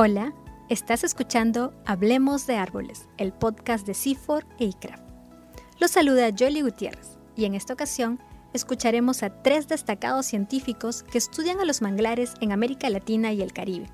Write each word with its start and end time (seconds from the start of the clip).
Hola, 0.00 0.32
estás 0.68 1.02
escuchando 1.02 1.74
Hablemos 1.84 2.46
de 2.46 2.54
Árboles, 2.54 3.08
el 3.16 3.32
podcast 3.32 3.84
de 3.84 3.94
CIFOR 3.94 4.46
e 4.60 4.66
ICRAF. 4.66 5.00
Los 5.80 5.90
saluda 5.90 6.30
Jolie 6.38 6.62
Gutiérrez 6.62 7.18
y 7.34 7.46
en 7.46 7.56
esta 7.56 7.72
ocasión 7.72 8.20
escucharemos 8.52 9.24
a 9.24 9.42
tres 9.42 9.66
destacados 9.66 10.24
científicos 10.26 11.02
que 11.02 11.18
estudian 11.18 11.58
a 11.58 11.64
los 11.64 11.82
manglares 11.82 12.34
en 12.40 12.52
América 12.52 12.88
Latina 12.90 13.32
y 13.32 13.42
el 13.42 13.52
Caribe. 13.52 13.90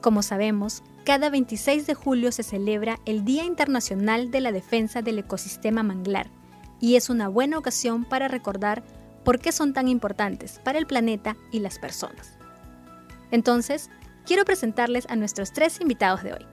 Como 0.00 0.24
sabemos, 0.24 0.82
cada 1.04 1.30
26 1.30 1.86
de 1.86 1.94
julio 1.94 2.32
se 2.32 2.42
celebra 2.42 2.98
el 3.06 3.24
Día 3.24 3.44
Internacional 3.44 4.32
de 4.32 4.40
la 4.40 4.50
Defensa 4.50 5.02
del 5.02 5.20
Ecosistema 5.20 5.84
Manglar 5.84 6.32
y 6.80 6.96
es 6.96 7.10
una 7.10 7.28
buena 7.28 7.58
ocasión 7.58 8.04
para 8.04 8.26
recordar 8.26 8.82
por 9.22 9.38
qué 9.38 9.52
son 9.52 9.72
tan 9.72 9.86
importantes 9.86 10.60
para 10.64 10.80
el 10.80 10.88
planeta 10.88 11.36
y 11.52 11.60
las 11.60 11.78
personas. 11.78 12.38
Entonces, 13.30 13.90
quiero 14.28 14.44
presentarles 14.44 15.06
a 15.08 15.16
nuestros 15.16 15.54
tres 15.54 15.80
invitados 15.80 16.22
de 16.22 16.34
hoy. 16.34 16.46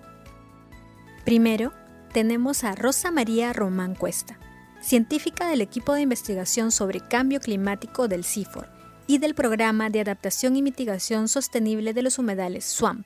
Primero, 1.26 1.74
tenemos 2.14 2.64
a 2.64 2.74
Rosa 2.74 3.12
María 3.12 3.52
Román 3.52 3.96
Cuesta, 3.96 4.40
científica 4.80 5.50
del 5.50 5.60
equipo 5.60 5.94
de 5.94 6.00
investigación 6.00 6.72
sobre 6.72 7.02
cambio 7.02 7.42
climático 7.42 8.08
del 8.08 8.24
CIFOR 8.24 8.70
y 9.08 9.18
del 9.18 9.36
programa 9.36 9.90
de 9.90 10.00
adaptación 10.00 10.56
y 10.56 10.62
mitigación 10.62 11.28
sostenible 11.28 11.94
de 11.94 12.02
los 12.02 12.18
humedales 12.18 12.64
SWAMP, 12.64 13.06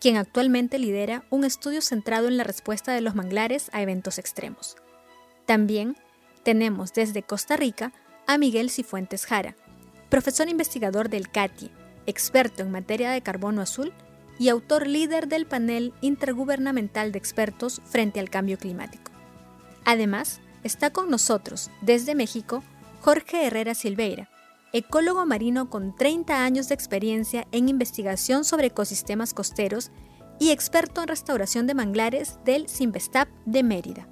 quien 0.00 0.16
actualmente 0.16 0.78
lidera 0.78 1.24
un 1.28 1.44
estudio 1.44 1.82
centrado 1.82 2.28
en 2.28 2.38
la 2.38 2.44
respuesta 2.44 2.94
de 2.94 3.02
los 3.02 3.14
manglares 3.14 3.68
a 3.74 3.82
eventos 3.82 4.18
extremos. 4.18 4.76
También 5.44 5.98
tenemos 6.44 6.94
desde 6.94 7.22
Costa 7.22 7.58
Rica 7.58 7.92
a 8.26 8.38
Miguel 8.38 8.70
Cifuentes 8.70 9.26
Jara, 9.26 9.54
profesor 10.08 10.48
investigador 10.48 11.10
del 11.10 11.28
CATIE, 11.28 11.70
experto 12.08 12.62
en 12.62 12.70
materia 12.70 13.10
de 13.10 13.20
carbono 13.20 13.60
azul 13.60 13.92
y 14.38 14.48
autor 14.48 14.86
líder 14.86 15.28
del 15.28 15.46
panel 15.46 15.92
intergubernamental 16.00 17.12
de 17.12 17.18
expertos 17.18 17.82
frente 17.84 18.18
al 18.18 18.30
cambio 18.30 18.56
climático. 18.56 19.12
Además, 19.84 20.40
está 20.64 20.90
con 20.90 21.10
nosotros, 21.10 21.70
desde 21.82 22.14
México, 22.14 22.64
Jorge 23.00 23.46
Herrera 23.46 23.74
Silveira, 23.74 24.28
ecólogo 24.72 25.24
marino 25.26 25.68
con 25.68 25.94
30 25.94 26.44
años 26.44 26.68
de 26.68 26.74
experiencia 26.74 27.46
en 27.52 27.68
investigación 27.68 28.44
sobre 28.44 28.68
ecosistemas 28.68 29.34
costeros 29.34 29.90
y 30.40 30.50
experto 30.50 31.02
en 31.02 31.08
restauración 31.08 31.66
de 31.66 31.74
manglares 31.74 32.38
del 32.44 32.68
Simvestap 32.68 33.28
de 33.44 33.62
Mérida. 33.62 34.08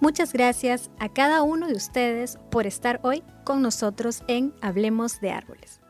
Muchas 0.00 0.32
gracias 0.32 0.90
a 0.98 1.08
cada 1.08 1.42
uno 1.42 1.66
de 1.66 1.74
ustedes 1.74 2.38
por 2.50 2.66
estar 2.66 3.00
hoy 3.02 3.22
con 3.44 3.62
nosotros 3.62 4.22
en 4.28 4.52
Hablemos 4.60 5.20
de 5.20 5.30
Árboles. 5.30 5.81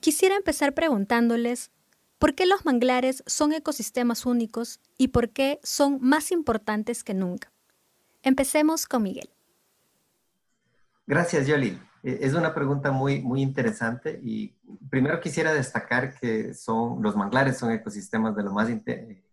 Quisiera 0.00 0.36
empezar 0.36 0.74
preguntándoles 0.74 1.70
por 2.18 2.34
qué 2.34 2.46
los 2.46 2.64
manglares 2.64 3.22
son 3.26 3.52
ecosistemas 3.52 4.26
únicos 4.26 4.80
y 4.96 5.08
por 5.08 5.30
qué 5.30 5.60
son 5.62 5.98
más 6.00 6.30
importantes 6.30 7.04
que 7.04 7.14
nunca. 7.14 7.52
Empecemos 8.22 8.86
con 8.86 9.02
Miguel. 9.02 9.30
Gracias, 11.06 11.46
Yoli. 11.46 11.78
E, 12.02 12.18
es 12.22 12.34
una 12.34 12.54
pregunta 12.54 12.90
muy, 12.90 13.20
muy 13.20 13.42
interesante 13.42 14.18
y 14.22 14.56
primero 14.88 15.20
quisiera 15.20 15.52
destacar 15.52 16.18
que 16.18 16.54
son, 16.54 17.02
los 17.02 17.16
manglares 17.16 17.58
son 17.58 17.70
ecosistemas 17.72 18.34
de 18.34 18.42
lo 18.42 18.52
más 18.52 18.68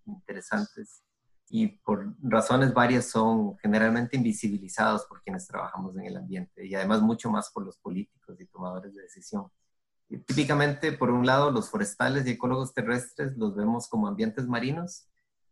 interesantes 0.06 1.04
y 1.50 1.68
por 1.68 2.14
razones 2.22 2.74
varias 2.74 3.06
son 3.06 3.58
generalmente 3.58 4.18
invisibilizados 4.18 5.06
por 5.06 5.22
quienes 5.22 5.48
trabajamos 5.48 5.96
en 5.98 6.06
el 6.06 6.18
ambiente 6.18 6.66
y 6.66 6.74
además 6.74 7.02
mucho 7.02 7.30
más 7.30 7.52
por 7.52 7.64
los 7.64 7.78
políticos 7.78 8.40
y 8.42 8.46
tomadores 8.46 8.96
de 8.96 9.04
decisión. 9.04 9.52
Típicamente, 10.20 10.92
por 10.92 11.10
un 11.10 11.26
lado, 11.26 11.52
los 11.52 11.70
forestales 11.70 12.26
y 12.26 12.32
ecólogos 12.32 12.74
terrestres 12.74 13.36
los 13.38 13.56
vemos 13.56 13.88
como 13.88 14.08
ambientes 14.08 14.48
marinos 14.48 15.08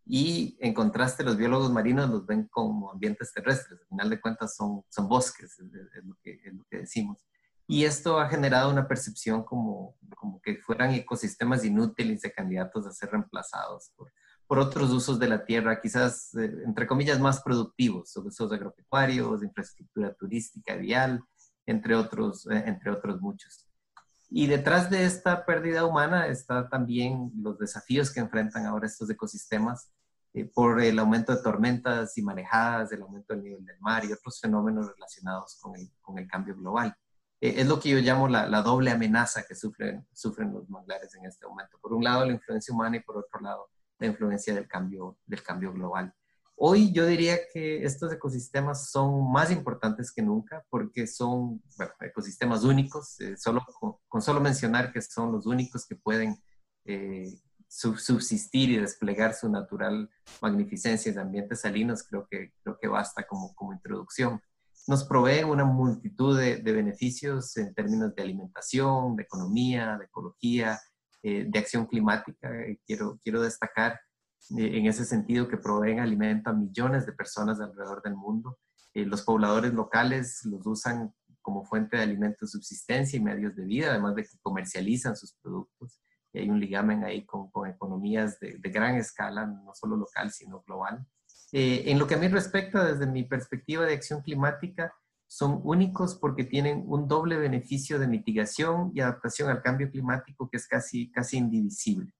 y 0.05 0.57
en 0.59 0.73
contraste 0.73 1.23
los 1.23 1.37
biólogos 1.37 1.71
marinos 1.71 2.09
los 2.09 2.25
ven 2.25 2.47
como 2.51 2.91
ambientes 2.91 3.33
terrestres. 3.33 3.79
Al 3.81 3.87
final 3.87 4.09
de 4.09 4.21
cuentas 4.21 4.55
son, 4.55 4.83
bosques, 5.07 5.57
es, 5.59 6.03
lo 6.03 6.15
que, 6.23 6.39
decimos. 6.71 7.25
Y 7.67 7.85
esto 7.85 8.19
ha 8.19 8.27
generado 8.27 8.69
una 8.69 8.87
percepción 8.87 9.43
como, 9.43 9.95
como 10.17 10.41
que 10.41 10.57
fueran 10.57 10.91
ecosistemas 10.91 11.63
inútiles 11.63 12.25
y 12.25 12.31
candidatos 12.31 12.85
a 12.85 12.91
ser 12.91 13.11
reemplazados 13.11 13.91
por, 13.95 14.11
otros 14.59 14.91
usos 14.91 15.17
de 15.17 15.29
la 15.29 15.45
tierra, 15.45 15.79
quizás, 15.79 16.35
eh, 16.35 16.51
entre 16.65 16.85
comillas, 16.85 17.21
más 17.21 17.41
productivos, 17.41 18.17
usos 18.17 18.51
agropecuarios, 18.51 19.43
infraestructura 19.43 20.13
turística, 20.13 20.75
vial, 20.75 21.23
entre 21.65 21.95
otros, 21.95 22.45
eh, 22.47 22.61
entre 22.67 22.91
otros 22.91 23.21
muchos. 23.21 23.70
Y 24.33 24.47
detrás 24.47 24.89
de 24.89 25.03
esta 25.05 25.45
pérdida 25.45 25.85
humana 25.85 26.27
está 26.27 26.69
también 26.69 27.33
los 27.35 27.59
desafíos 27.59 28.13
que 28.13 28.21
enfrentan 28.21 28.65
ahora 28.65 28.87
estos 28.87 29.09
ecosistemas 29.09 29.91
eh, 30.33 30.45
por 30.45 30.81
el 30.81 30.97
aumento 30.99 31.35
de 31.35 31.43
tormentas 31.43 32.17
y 32.17 32.21
marejadas, 32.21 32.93
el 32.93 33.01
aumento 33.01 33.33
del 33.33 33.43
nivel 33.43 33.65
del 33.65 33.77
mar 33.81 34.05
y 34.05 34.13
otros 34.13 34.39
fenómenos 34.39 34.87
relacionados 34.87 35.59
con 35.61 35.75
el, 35.75 35.91
con 35.99 36.17
el 36.17 36.29
cambio 36.29 36.55
global. 36.55 36.95
Eh, 37.41 37.55
es 37.57 37.67
lo 37.67 37.77
que 37.77 37.89
yo 37.89 37.97
llamo 37.97 38.29
la, 38.29 38.47
la, 38.47 38.61
doble 38.61 38.91
amenaza 38.91 39.43
que 39.45 39.53
sufren, 39.53 40.07
sufren 40.13 40.53
los 40.53 40.69
manglares 40.69 41.13
en 41.15 41.25
este 41.25 41.45
momento. 41.45 41.77
Por 41.81 41.91
un 41.91 42.01
lado, 42.05 42.25
la 42.25 42.31
influencia 42.31 42.73
humana 42.73 42.95
y 42.95 43.01
por 43.01 43.17
otro 43.17 43.41
lado, 43.41 43.69
la 43.99 44.07
influencia 44.07 44.53
del 44.55 44.65
cambio, 44.65 45.17
del 45.25 45.43
cambio 45.43 45.73
global. 45.73 46.13
Hoy 46.63 46.91
yo 46.91 47.07
diría 47.07 47.39
que 47.51 47.83
estos 47.83 48.13
ecosistemas 48.13 48.91
son 48.91 49.31
más 49.31 49.49
importantes 49.49 50.11
que 50.11 50.21
nunca 50.21 50.63
porque 50.69 51.07
son 51.07 51.59
ecosistemas 51.99 52.63
únicos. 52.63 53.19
Eh, 53.19 53.35
solo, 53.35 53.65
con, 54.07 54.21
solo 54.21 54.39
mencionar 54.39 54.93
que 54.93 55.01
son 55.01 55.31
los 55.31 55.47
únicos 55.47 55.87
que 55.87 55.95
pueden 55.95 56.39
eh, 56.85 57.33
subsistir 57.67 58.69
y 58.69 58.77
desplegar 58.77 59.33
su 59.33 59.49
natural 59.49 60.07
magnificencia 60.39 61.11
en 61.11 61.17
ambientes 61.17 61.61
salinos, 61.61 62.03
creo 62.03 62.27
que, 62.29 62.53
creo 62.61 62.77
que 62.79 62.87
basta 62.87 63.25
como, 63.25 63.55
como 63.55 63.73
introducción. 63.73 64.39
Nos 64.85 65.03
provee 65.03 65.43
una 65.43 65.65
multitud 65.65 66.37
de, 66.37 66.61
beneficios 66.61 67.57
en 67.57 67.73
términos 67.73 68.13
de 68.13 68.21
alimentación, 68.21 69.15
de 69.15 69.23
economía, 69.23 69.97
de 69.97 70.05
ecología, 70.05 70.79
eh, 71.23 71.43
de 71.49 71.57
acción 71.57 71.87
climática. 71.87 72.51
quiero, 72.85 73.19
quiero 73.23 73.41
destacar 73.41 73.93
eh, 73.93 74.10
en 74.49 74.85
ese 74.85 75.05
sentido 75.05 75.47
que 75.47 75.57
proveen 75.57 75.99
alimento 75.99 76.49
a 76.49 76.53
millones 76.53 77.05
de 77.05 77.13
personas 77.13 77.59
alrededor 77.59 78.01
del 78.01 78.15
mundo. 78.15 78.59
Eh, 78.93 79.05
los 79.05 79.21
pobladores 79.21 79.73
locales 79.73 80.41
los 80.45 80.65
usan 80.65 81.13
como 81.41 81.63
fuente 81.65 81.97
de 81.97 82.03
alimento 82.03 82.45
subsistencia 82.45 83.17
y 83.17 83.23
medios 83.23 83.55
de 83.55 83.65
vida, 83.65 83.91
además 83.91 84.15
de 84.15 84.23
que 84.23 84.37
comercializan 84.41 85.15
sus 85.15 85.33
productos. 85.41 85.99
Y 86.33 86.39
hay 86.39 86.49
un 86.49 86.59
ligamen 86.59 87.03
ahí 87.03 87.25
con, 87.25 87.49
con 87.51 87.69
economías 87.69 88.39
de, 88.39 88.57
de, 88.57 88.69
gran 88.69 88.95
escala, 88.95 89.45
no 89.45 89.73
solo 89.73 89.97
local, 89.97 90.31
sino 90.31 90.61
global. 90.61 91.05
Eh, 91.51 91.83
en 91.87 91.99
lo 91.99 92.07
que 92.07 92.15
a 92.15 92.17
mí 92.17 92.27
respecta, 92.27 92.85
desde 92.85 93.11
mi 93.11 93.23
perspectiva 93.23 93.85
de 93.85 93.93
acción 93.93 94.21
climática, 94.21 94.93
son 95.27 95.61
únicos 95.63 96.15
porque 96.15 96.43
tienen 96.43 96.83
un 96.87 97.07
doble 97.07 97.37
beneficio 97.37 97.99
de 97.99 98.07
mitigación 98.07 98.91
y 98.93 98.99
adaptación 98.99 99.49
al 99.49 99.61
cambio 99.61 99.89
climático 99.89 100.49
que 100.49 100.57
es 100.57 100.67
casi, 100.67 101.09
casi 101.09 101.37
indivisible. 101.37 102.13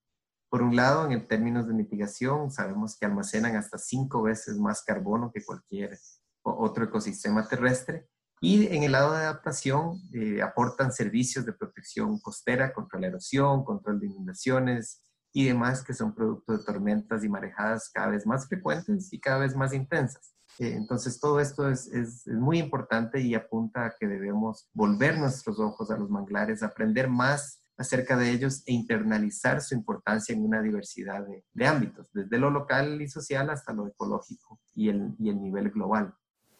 Por 0.51 0.63
un 0.63 0.75
lado, 0.75 1.09
en 1.09 1.27
términos 1.29 1.65
de 1.65 1.73
mitigación, 1.73 2.51
sabemos 2.51 2.97
que 2.97 3.05
almacenan 3.05 3.55
hasta 3.55 3.77
cinco 3.77 4.21
veces 4.21 4.57
más 4.57 4.83
carbono 4.83 5.31
que 5.33 5.45
cualquier 5.45 5.97
otro 6.43 6.83
ecosistema 6.83 7.47
terrestre. 7.47 8.09
Y 8.41 8.67
en 8.67 8.83
el 8.83 8.91
lado 8.91 9.13
de 9.13 9.19
adaptación, 9.19 10.01
eh, 10.13 10.41
aportan 10.41 10.91
servicios 10.91 11.45
de 11.45 11.53
protección 11.53 12.19
costera 12.19 12.73
contra 12.73 12.99
la 12.99 13.07
erosión, 13.07 13.63
control 13.63 14.01
de 14.01 14.07
inundaciones 14.07 15.01
y 15.31 15.45
demás 15.45 15.85
que 15.85 15.93
son 15.93 16.13
producto 16.13 16.57
de 16.57 16.65
tormentas 16.65 17.23
y 17.23 17.29
marejadas 17.29 17.89
cada 17.89 18.09
vez 18.09 18.25
más 18.25 18.49
frecuentes 18.49 19.13
y 19.13 19.21
cada 19.21 19.37
vez 19.37 19.55
más 19.55 19.71
intensas. 19.73 20.33
Eh, 20.59 20.73
entonces, 20.73 21.17
todo 21.21 21.39
esto 21.39 21.69
es, 21.69 21.87
es, 21.87 22.27
es, 22.27 22.35
muy 22.35 22.59
importante 22.59 23.21
y 23.21 23.35
apunta 23.35 23.85
a 23.85 23.95
que 23.97 24.05
debemos 24.05 24.67
volver 24.73 25.17
nuestros 25.17 25.61
ojos 25.61 25.89
a 25.91 25.97
los 25.97 26.09
manglares, 26.09 26.61
aprender 26.61 27.07
más 27.07 27.60
acerca 27.77 28.15
de 28.15 28.31
ellos 28.31 28.63
e 28.65 28.73
internalizar 28.73 29.61
su 29.61 29.73
importancia 29.73 30.33
en 30.33 30.43
una 30.43 30.61
diversidad 30.61 31.25
de, 31.53 31.65
ámbitos, 31.65 32.11
desde 32.13 32.37
lo 32.37 32.49
local 32.49 33.01
y 33.01 33.07
social 33.07 33.49
hasta 33.49 33.73
lo 33.73 33.87
ecológico 33.87 34.59
y 34.75 34.89
el, 34.89 35.13
y 35.19 35.29
el 35.29 35.41
nivel 35.41 35.71
global. 35.71 36.13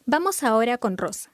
Vamos 0.05 0.43
ahora 0.43 0.77
con 0.77 0.97
Rosa. 0.97 1.31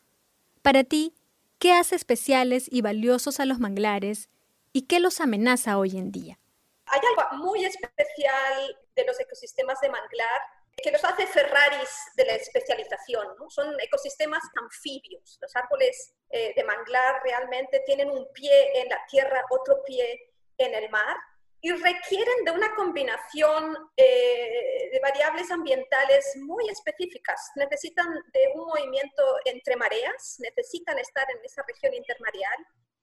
Para 0.61 0.83
ti, 0.83 1.15
¿qué 1.59 1.73
hace 1.73 1.95
especiales 1.95 2.67
y 2.69 2.81
valiosos 2.81 3.39
a 3.39 3.45
los 3.45 3.59
manglares 3.59 4.29
y 4.73 4.83
qué 4.83 4.99
los 4.99 5.21
amenaza 5.21 5.77
hoy 5.77 5.97
en 5.97 6.11
día? 6.11 6.39
Hay 6.85 6.99
algo 6.99 7.45
muy 7.45 7.65
especial 7.65 8.77
de 8.95 9.05
los 9.05 9.19
ecosistemas 9.19 9.79
de 9.81 9.89
manglar 9.89 10.41
que 10.83 10.91
los 10.91 11.03
hace 11.03 11.25
Ferraris 11.27 11.89
de 12.15 12.25
la 12.25 12.33
especialización. 12.33 13.27
¿no? 13.39 13.49
Son 13.49 13.75
ecosistemas 13.79 14.43
anfibios. 14.61 15.37
Los 15.41 15.55
árboles 15.55 16.13
eh, 16.29 16.53
de 16.55 16.63
manglar 16.63 17.21
realmente 17.23 17.81
tienen 17.85 18.09
un 18.09 18.27
pie 18.33 18.81
en 18.81 18.89
la 18.89 18.99
tierra, 19.09 19.43
otro 19.49 19.83
pie 19.83 20.31
en 20.57 20.73
el 20.75 20.89
mar 20.89 21.15
y 21.61 21.71
requieren 21.71 22.45
de 22.45 22.51
una 22.51 22.73
combinación 22.75 23.75
eh, 23.95 24.89
de 24.91 24.99
variables 25.01 25.49
ambientales 25.49 26.35
muy 26.37 26.69
específicas. 26.69 27.51
Necesitan 27.55 28.07
de 28.31 28.51
un 28.53 28.67
movimiento 28.67 29.23
entre 29.45 29.75
mareas, 29.75 30.37
necesitan 30.39 30.99
estar 30.99 31.25
en 31.31 31.43
esa 31.43 31.63
región 31.67 31.93
intermareal, 31.95 32.57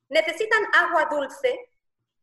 necesitan 0.08 0.62
agua 0.72 1.08
dulce 1.10 1.58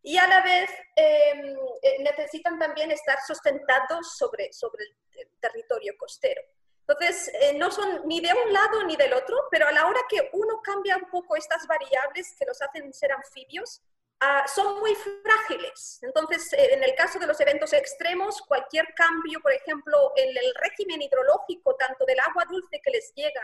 y 0.03 0.17
a 0.17 0.27
la 0.27 0.41
vez 0.41 0.69
em, 0.95 1.55
eh, 1.81 1.97
necesitan 1.99 2.57
también 2.57 2.91
estar 2.91 3.19
sustentados 3.25 4.17
sobre, 4.17 4.51
sobre 4.51 4.85
el 5.17 5.27
territorio 5.39 5.95
costero. 5.97 6.41
Entonces, 6.87 7.31
eh, 7.39 7.53
no 7.53 7.71
son 7.71 8.07
ni 8.07 8.19
de 8.19 8.33
un 8.33 8.51
lado 8.51 8.83
ni 8.83 8.95
del 8.95 9.13
otro, 9.13 9.47
pero 9.49 9.67
a 9.67 9.71
la 9.71 9.87
hora 9.87 10.01
que 10.09 10.29
uno 10.33 10.61
cambia 10.61 10.97
un 10.97 11.09
poco 11.09 11.35
estas 11.35 11.65
variables 11.67 12.35
que 12.37 12.45
los 12.45 12.61
hacen 12.61 12.91
ser 12.93 13.11
anfibios, 13.11 13.81
ah, 14.19 14.45
son 14.47 14.79
muy 14.79 14.95
frágiles. 14.95 15.99
Entonces, 16.01 16.51
eh, 16.53 16.73
en 16.73 16.83
el 16.83 16.95
caso 16.95 17.19
de 17.19 17.27
los 17.27 17.39
eventos 17.39 17.71
extremos, 17.73 18.41
cualquier 18.41 18.93
cambio, 18.95 19.39
por 19.41 19.53
ejemplo, 19.53 20.11
en 20.15 20.29
el 20.29 20.53
régimen 20.55 21.01
hidrológico, 21.01 21.75
tanto 21.75 22.05
del 22.05 22.19
agua 22.19 22.45
dulce 22.49 22.81
que 22.83 22.91
les 22.91 23.13
llega 23.13 23.43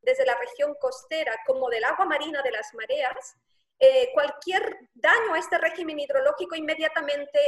desde 0.00 0.24
la 0.24 0.36
región 0.36 0.74
costera 0.80 1.36
como 1.44 1.68
del 1.68 1.84
agua 1.84 2.06
marina 2.06 2.40
de 2.42 2.52
las 2.52 2.72
mareas, 2.74 3.36
eh, 3.78 4.10
cualquier 4.14 4.78
daño 4.94 5.34
a 5.34 5.38
este 5.38 5.58
régimen 5.58 5.98
hidrológico 5.98 6.54
inmediatamente 6.56 7.38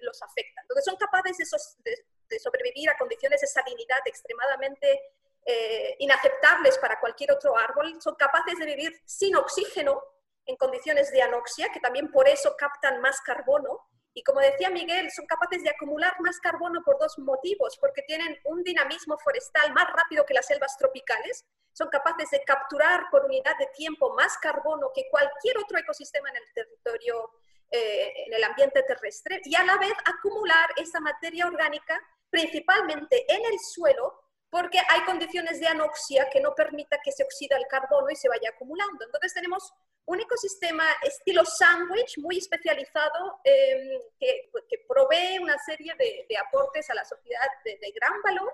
los 0.00 0.20
afecta. 0.22 0.60
Entonces 0.62 0.84
son 0.84 0.96
capaces 0.96 1.36
de, 1.84 1.96
de 2.28 2.38
sobrevivir 2.40 2.90
a 2.90 2.96
condiciones 2.96 3.40
de 3.40 3.46
salinidad 3.46 4.00
extremadamente 4.06 5.00
eh, 5.44 5.96
inaceptables 5.98 6.78
para 6.78 7.00
cualquier 7.00 7.32
otro 7.32 7.56
árbol, 7.56 8.00
son 8.00 8.14
capaces 8.14 8.56
de 8.58 8.64
vivir 8.64 8.92
sin 9.04 9.34
oxígeno 9.34 10.00
en 10.46 10.56
condiciones 10.56 11.10
de 11.10 11.20
anoxia, 11.20 11.68
que 11.72 11.80
también 11.80 12.12
por 12.12 12.28
eso 12.28 12.54
captan 12.56 13.00
más 13.00 13.20
carbono. 13.22 13.80
Y 14.14 14.22
como 14.22 14.40
decía 14.40 14.70
Miguel, 14.70 15.10
son 15.10 15.26
capaces 15.26 15.62
de 15.62 15.70
acumular 15.70 16.14
más 16.20 16.38
carbono 16.38 16.82
por 16.84 16.98
dos 16.98 17.18
motivos, 17.18 17.78
porque 17.80 18.02
tienen 18.02 18.38
un 18.44 18.62
dinamismo 18.62 19.16
forestal 19.18 19.72
más 19.72 19.86
rápido 19.92 20.26
que 20.26 20.34
las 20.34 20.46
selvas 20.46 20.76
tropicales, 20.76 21.46
son 21.72 21.88
capaces 21.88 22.30
de 22.30 22.42
capturar 22.44 23.04
por 23.10 23.24
unidad 23.24 23.56
de 23.58 23.68
tiempo 23.74 24.14
más 24.14 24.36
carbono 24.38 24.90
que 24.94 25.08
cualquier 25.10 25.58
otro 25.58 25.78
ecosistema 25.78 26.28
en 26.28 26.36
el 26.36 26.52
territorio, 26.54 27.30
eh, 27.70 28.12
en 28.26 28.34
el 28.34 28.44
ambiente 28.44 28.82
terrestre, 28.82 29.40
y 29.44 29.54
a 29.54 29.64
la 29.64 29.78
vez 29.78 29.94
acumular 30.04 30.68
esa 30.76 31.00
materia 31.00 31.46
orgánica 31.46 31.98
principalmente 32.28 33.24
en 33.32 33.44
el 33.44 33.58
suelo, 33.58 34.22
porque 34.52 34.78
hay 34.86 35.00
condiciones 35.06 35.60
de 35.60 35.66
anoxia 35.66 36.28
que 36.30 36.38
no 36.38 36.54
permita 36.54 36.98
que 37.02 37.10
se 37.10 37.24
oxida 37.24 37.56
el 37.56 37.66
carbono 37.68 38.10
y 38.10 38.16
se 38.16 38.28
vaya 38.28 38.50
acumulando. 38.50 39.02
Entonces 39.02 39.32
tenemos 39.32 39.72
un 40.04 40.20
ecosistema 40.20 40.84
estilo 41.02 41.42
sándwich 41.46 42.18
muy 42.18 42.36
especializado 42.36 43.40
em, 43.44 43.98
que, 44.20 44.50
provee 44.86 45.38
una 45.40 45.56
serie 45.56 45.94
de, 45.98 46.36
aportes 46.36 46.90
a 46.90 46.94
la 46.94 47.02
sociedad 47.02 47.46
de, 47.64 47.78
de 47.78 47.92
gran 47.92 48.20
valor, 48.20 48.52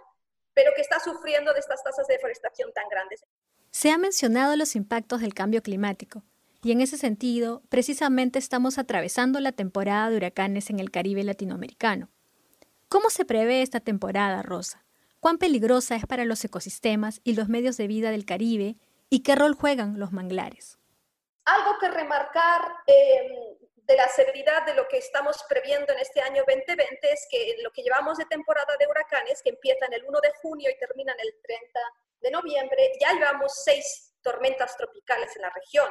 pero 0.55 0.71
que 0.77 0.83
está 0.83 1.01
sufriendo 1.01 1.53
de 1.53 1.59
estas 1.59 1.83
tasas 1.83 2.07
de 2.07 2.15
deforestación 2.15 2.73
tan 2.73 2.89
grandes. 2.89 3.25
Se 3.73 3.91
ha 3.91 3.99
mencionado 3.99 4.55
los 4.55 4.77
impactos 4.77 5.21
del 5.21 5.35
cambio 5.35 5.65
climático. 5.65 6.23
Y 6.63 6.71
en 6.71 6.81
ese 6.81 6.97
sentido, 6.97 7.65
precisamente 7.71 8.39
estamos 8.39 8.79
atravesando 8.79 9.41
la 9.41 9.51
temporada 9.51 10.11
de 10.11 10.17
huracanes 10.17 10.71
en 10.71 10.79
el 10.79 10.93
Caribe 10.93 11.25
latinoamericano. 11.25 12.09
¿Cómo 12.89 13.11
se 13.11 13.25
prevé 13.25 13.63
esta 13.63 13.81
temporada, 13.81 14.43
Rosa? 14.43 14.85
¿Cuán 15.21 15.39
peligrosa 15.39 15.97
es 15.97 16.07
para 16.07 16.25
los 16.25 16.45
ecosistemas 16.45 17.21
y 17.25 17.35
los 17.35 17.49
medios 17.49 17.77
de 17.77 17.89
vida 17.89 18.11
del 18.11 18.25
Caribe? 18.25 18.77
¿Y 19.11 19.25
qué 19.25 19.35
rol 19.35 19.55
juegan 19.55 19.99
los 19.99 20.13
manglares? 20.13 20.79
Algo 21.45 21.77
que 21.81 21.89
remarcar 21.89 22.61
em, 22.87 23.57
de 23.75 23.97
la 23.97 24.07
severidad 24.09 24.65
de 24.65 24.75
lo 24.75 24.87
que 24.87 24.99
estamos 24.99 25.45
previendo 25.49 25.93
en 25.93 25.99
este 25.99 26.21
año 26.21 26.45
2020 26.47 27.11
es 27.11 27.27
que 27.31 27.51
en 27.51 27.63
lo 27.65 27.73
que 27.73 27.83
llevamos 27.83 28.17
de 28.19 28.27
temporada 28.27 28.77
de 28.79 28.87
huracanes, 28.87 29.43
que 29.43 29.51
empieza 29.51 29.87
en 29.87 29.95
el 29.95 30.05
1 30.05 30.21
de 30.21 30.33
junio 30.41 30.71
y 30.71 30.79
termina 30.79 31.13
en 31.15 31.21
el 31.21 31.35
30 31.43 31.81
de 32.21 32.31
noviembre, 32.31 32.93
ya 33.01 33.13
llevamos 33.15 33.53
seis 33.65 34.15
tormentas 34.23 34.77
tropicales 34.77 35.35
en 35.35 35.43
la 35.43 35.51
región. 35.51 35.89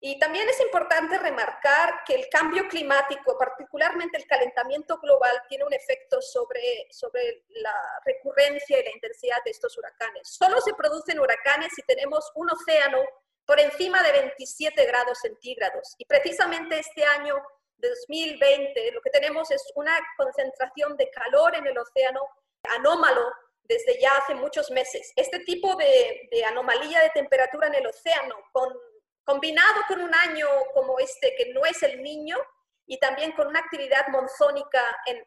Y 0.00 0.18
también 0.18 0.48
es 0.48 0.60
importante 0.60 1.18
remarcar 1.18 2.02
que 2.06 2.14
el 2.14 2.28
cambio 2.28 2.68
climático, 2.68 3.36
particularmente 3.36 4.16
el 4.16 4.26
calentamiento 4.26 4.98
global, 4.98 5.42
tiene 5.48 5.64
un 5.64 5.72
efecto 5.72 6.22
sobre, 6.22 6.86
sobre 6.90 7.44
la 7.48 7.74
recurrencia 8.04 8.78
y 8.78 8.84
la 8.84 8.92
intensidad 8.94 9.38
de 9.44 9.50
estos 9.50 9.76
huracanes. 9.76 10.28
Solo 10.28 10.60
se 10.60 10.74
producen 10.74 11.18
huracanes 11.18 11.72
si 11.74 11.82
tenemos 11.82 12.30
un 12.36 12.48
océano 12.50 12.98
por 13.44 13.58
encima 13.58 14.02
de 14.02 14.12
27 14.12 14.84
grados 14.86 15.18
centígrados. 15.20 15.94
Y 15.98 16.04
precisamente 16.04 16.78
este 16.78 17.04
año 17.04 17.34
2020 17.78 18.92
lo 18.92 19.00
que 19.00 19.10
tenemos 19.10 19.50
es 19.50 19.62
una 19.74 19.98
concentración 20.16 20.96
de 20.96 21.10
calor 21.10 21.56
en 21.56 21.66
el 21.66 21.78
océano 21.78 22.20
anómalo 22.76 23.32
desde 23.62 24.00
ya 24.00 24.16
hace 24.16 24.34
muchos 24.34 24.70
meses. 24.70 25.12
Este 25.16 25.40
tipo 25.40 25.76
de, 25.76 26.28
de 26.30 26.44
anomalía 26.44 27.00
de 27.00 27.10
temperatura 27.10 27.68
en 27.68 27.74
el 27.74 27.86
océano 27.86 28.34
con 28.52 28.68
combinado 29.28 29.82
con 29.86 30.00
un 30.00 30.14
año 30.14 30.46
como 30.72 30.98
este, 30.98 31.34
que 31.36 31.52
no 31.52 31.66
es 31.66 31.82
el 31.82 32.02
niño, 32.02 32.38
y 32.86 32.98
también 32.98 33.32
con 33.32 33.46
una 33.46 33.60
actividad 33.60 34.08
monzónica 34.08 34.82
en, 35.04 35.18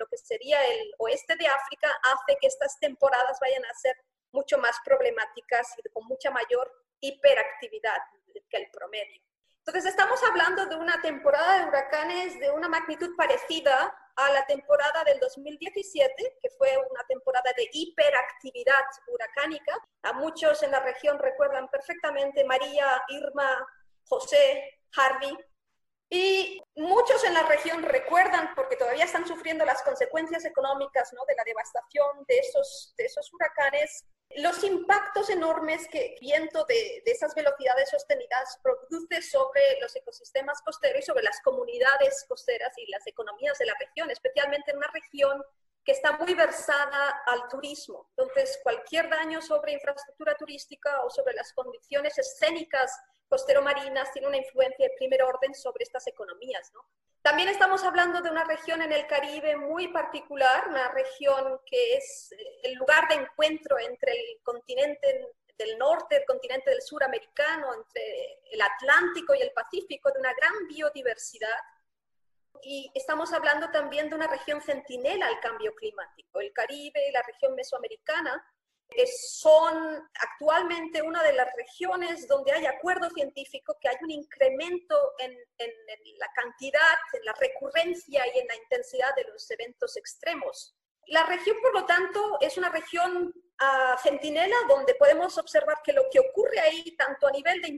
lo 0.00 0.06
que 0.08 0.16
sería 0.16 0.60
el 0.66 0.92
oeste 0.98 1.36
de 1.36 1.46
África, 1.46 1.88
hace 2.02 2.36
que 2.40 2.48
estas 2.48 2.76
temporadas 2.80 3.38
vayan 3.40 3.64
a 3.64 3.74
ser 3.74 3.96
mucho 4.32 4.58
más 4.58 4.76
problemáticas 4.84 5.68
y 5.78 5.88
con 5.90 6.04
mucha 6.06 6.32
mayor 6.32 6.68
hiperactividad 6.98 7.98
que 8.50 8.56
el 8.56 8.68
promedio. 8.72 9.22
Entonces, 9.66 9.92
estamos 9.92 10.22
hablando 10.22 10.66
de 10.66 10.76
una 10.76 11.00
temporada 11.00 11.58
de 11.58 11.66
huracanes 11.66 12.38
de 12.38 12.50
una 12.50 12.68
magnitud 12.68 13.16
parecida 13.16 13.96
a 14.14 14.30
la 14.30 14.44
temporada 14.44 15.02
del 15.04 15.18
2017, 15.18 16.36
que 16.42 16.50
fue 16.50 16.68
una 16.90 17.02
temporada 17.08 17.50
de 17.56 17.70
hiperactividad 17.72 18.84
huracánica. 19.06 19.72
A 20.02 20.12
muchos 20.12 20.62
en 20.62 20.70
la 20.70 20.80
región 20.80 21.18
recuerdan 21.18 21.66
perfectamente 21.70 22.44
María, 22.44 23.02
Irma, 23.08 23.66
José, 24.04 24.82
Harvey. 24.94 25.34
Y 26.14 26.62
muchos 26.76 27.24
en 27.24 27.34
la 27.34 27.42
región 27.42 27.82
recuerdan, 27.82 28.54
porque 28.54 28.76
todavía 28.76 29.04
están 29.04 29.26
sufriendo 29.26 29.64
las 29.64 29.82
consecuencias 29.82 30.44
económicas 30.44 31.12
¿no? 31.12 31.24
de 31.26 31.34
la 31.34 31.42
devastación 31.42 32.24
de 32.28 32.38
esos, 32.38 32.94
de 32.96 33.06
esos 33.06 33.32
huracanes, 33.32 34.04
los 34.36 34.62
impactos 34.62 35.28
enormes 35.30 35.88
que 35.88 36.14
el 36.14 36.20
viento 36.20 36.64
de, 36.66 37.02
esas 37.04 37.34
velocidades 37.34 37.90
sostenidas 37.90 38.60
produce 38.62 39.22
sobre 39.22 39.60
los 39.80 39.96
ecosistemas 39.96 40.62
costeros 40.62 41.00
y 41.00 41.02
sobre 41.02 41.24
las 41.24 41.40
comunidades 41.42 42.24
costeras 42.28 42.72
y 42.78 42.88
las 42.92 43.04
economías 43.08 43.58
de 43.58 43.66
la 43.66 43.74
región, 43.80 44.08
especialmente 44.08 44.70
en 44.70 44.76
una 44.76 44.90
región 44.94 45.42
que 45.84 45.92
está 45.92 46.12
muy 46.12 46.34
versada 46.34 47.22
al 47.26 47.48
turismo. 47.48 48.08
Entonces, 48.16 48.58
cualquier 48.62 49.08
daño 49.08 49.42
sobre 49.42 49.72
infraestructura 49.72 50.34
turística 50.34 51.02
o 51.02 51.10
sobre 51.10 51.34
las 51.34 51.52
condiciones 51.52 52.18
escénicas 52.18 52.98
costero-marinas 53.28 54.12
tiene 54.12 54.28
una 54.28 54.36
influencia 54.36 54.86
de 54.86 54.94
primer 54.96 55.22
orden 55.22 55.54
sobre 55.54 55.84
estas 55.84 56.06
economías. 56.06 56.70
¿no? 56.72 56.84
También 57.22 57.48
estamos 57.48 57.82
hablando 57.84 58.20
de 58.20 58.30
una 58.30 58.44
región 58.44 58.82
en 58.82 58.92
el 58.92 59.06
Caribe 59.06 59.56
muy 59.56 59.88
particular, 59.88 60.68
una 60.68 60.88
región 60.90 61.60
que 61.66 61.96
es 61.96 62.32
eh, 62.32 62.36
el 62.64 62.74
lugar 62.74 63.08
de 63.08 63.14
encuentro 63.14 63.78
entre 63.78 64.12
el 64.12 64.42
continente 64.42 65.32
del 65.56 65.78
norte, 65.78 66.16
el 66.16 66.24
continente 66.26 66.70
del 66.70 66.82
sur 66.82 67.02
americano, 67.02 67.72
entre 67.74 68.40
el 68.50 68.60
Atlántico 68.60 69.34
y 69.34 69.40
el 69.40 69.52
Pacífico, 69.52 70.10
de 70.10 70.20
una 70.20 70.34
gran 70.34 70.66
biodiversidad. 70.68 71.58
Y 72.62 72.90
estamos 72.94 73.32
hablando 73.32 73.70
también 73.70 74.08
de 74.08 74.16
una 74.16 74.26
región 74.26 74.60
centinela 74.62 75.26
al 75.26 75.40
cambio 75.40 75.74
climático. 75.74 76.40
El 76.40 76.52
Caribe 76.52 77.08
y 77.08 77.12
la 77.12 77.22
región 77.22 77.54
mesoamericana 77.54 78.42
son 79.06 80.08
actualmente 80.20 81.02
una 81.02 81.22
de 81.22 81.32
las 81.32 81.48
regiones 81.56 82.28
donde 82.28 82.52
hay 82.52 82.66
acuerdo 82.66 83.10
científico 83.10 83.76
que 83.80 83.88
hay 83.88 83.96
un 84.02 84.10
incremento 84.10 84.96
en, 85.18 85.36
la 86.18 86.28
cantidad, 86.34 86.98
en 87.12 87.24
la 87.24 87.32
recurrencia 87.32 88.24
y 88.34 88.38
en 88.38 88.46
la 88.46 88.56
intensidad 88.56 89.14
de 89.16 89.24
los 89.24 89.50
eventos 89.50 89.96
extremos. 89.96 90.76
La 91.08 91.26
región, 91.26 91.56
por 91.60 91.74
lo 91.74 91.84
tanto, 91.84 92.38
es 92.40 92.56
una 92.56 92.70
región 92.70 93.26
uh, 93.26 93.98
centinela 94.02 94.56
donde 94.68 94.94
podemos 94.94 95.36
observar 95.38 95.78
que 95.84 95.92
lo 95.92 96.04
que 96.10 96.20
ocurre 96.20 96.60
ahí, 96.60 96.96
tanto 96.96 97.26
a 97.26 97.32
nivel 97.32 97.60
de, 97.60 97.68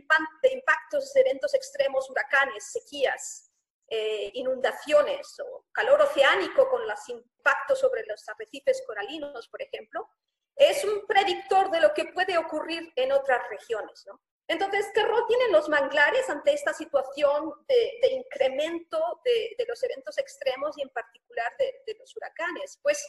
de 0.42 0.52
impactos 0.52 1.16
eventos 1.16 1.54
extremos, 1.54 2.09
huracanes, 2.11 2.73
sequías, 2.73 3.45
eh, 3.88 4.31
inundaciones 4.35 5.38
o 5.40 5.66
calor 5.73 6.02
oceánico 6.02 6.69
con 6.69 6.87
los 6.87 7.09
impactos 7.09 7.81
sobre 7.81 8.05
los 8.07 8.28
arrecifes 8.28 8.83
coralinos, 8.87 9.49
por 9.49 9.62
ejemplo, 9.62 10.09
es 10.57 10.85
un 10.85 11.07
predictor 11.07 11.71
de 11.71 11.81
lo 11.81 11.93
que 11.93 12.07
puede 12.07 12.38
ocurrir 12.38 12.93
en 12.97 13.12
otras 13.12 13.47
regiones. 13.50 14.05
¿no? 14.07 14.21
Entonces, 14.49 14.87
¿qué 14.95 15.02
rol 15.02 15.25
tienen 15.26 15.52
los 15.52 15.69
manglares 15.69 16.28
ante 16.31 16.52
esta 16.52 16.73
situación 16.73 17.52
de, 17.66 18.09
incremento 18.12 19.21
de, 19.25 19.64
los 19.66 19.83
eventos 19.83 20.16
extremos 20.19 20.78
y 20.78 20.83
en 20.83 20.88
particular 20.90 21.52
de, 21.59 21.97
los 21.99 22.16
huracanes? 22.16 22.78
Pues 22.83 23.05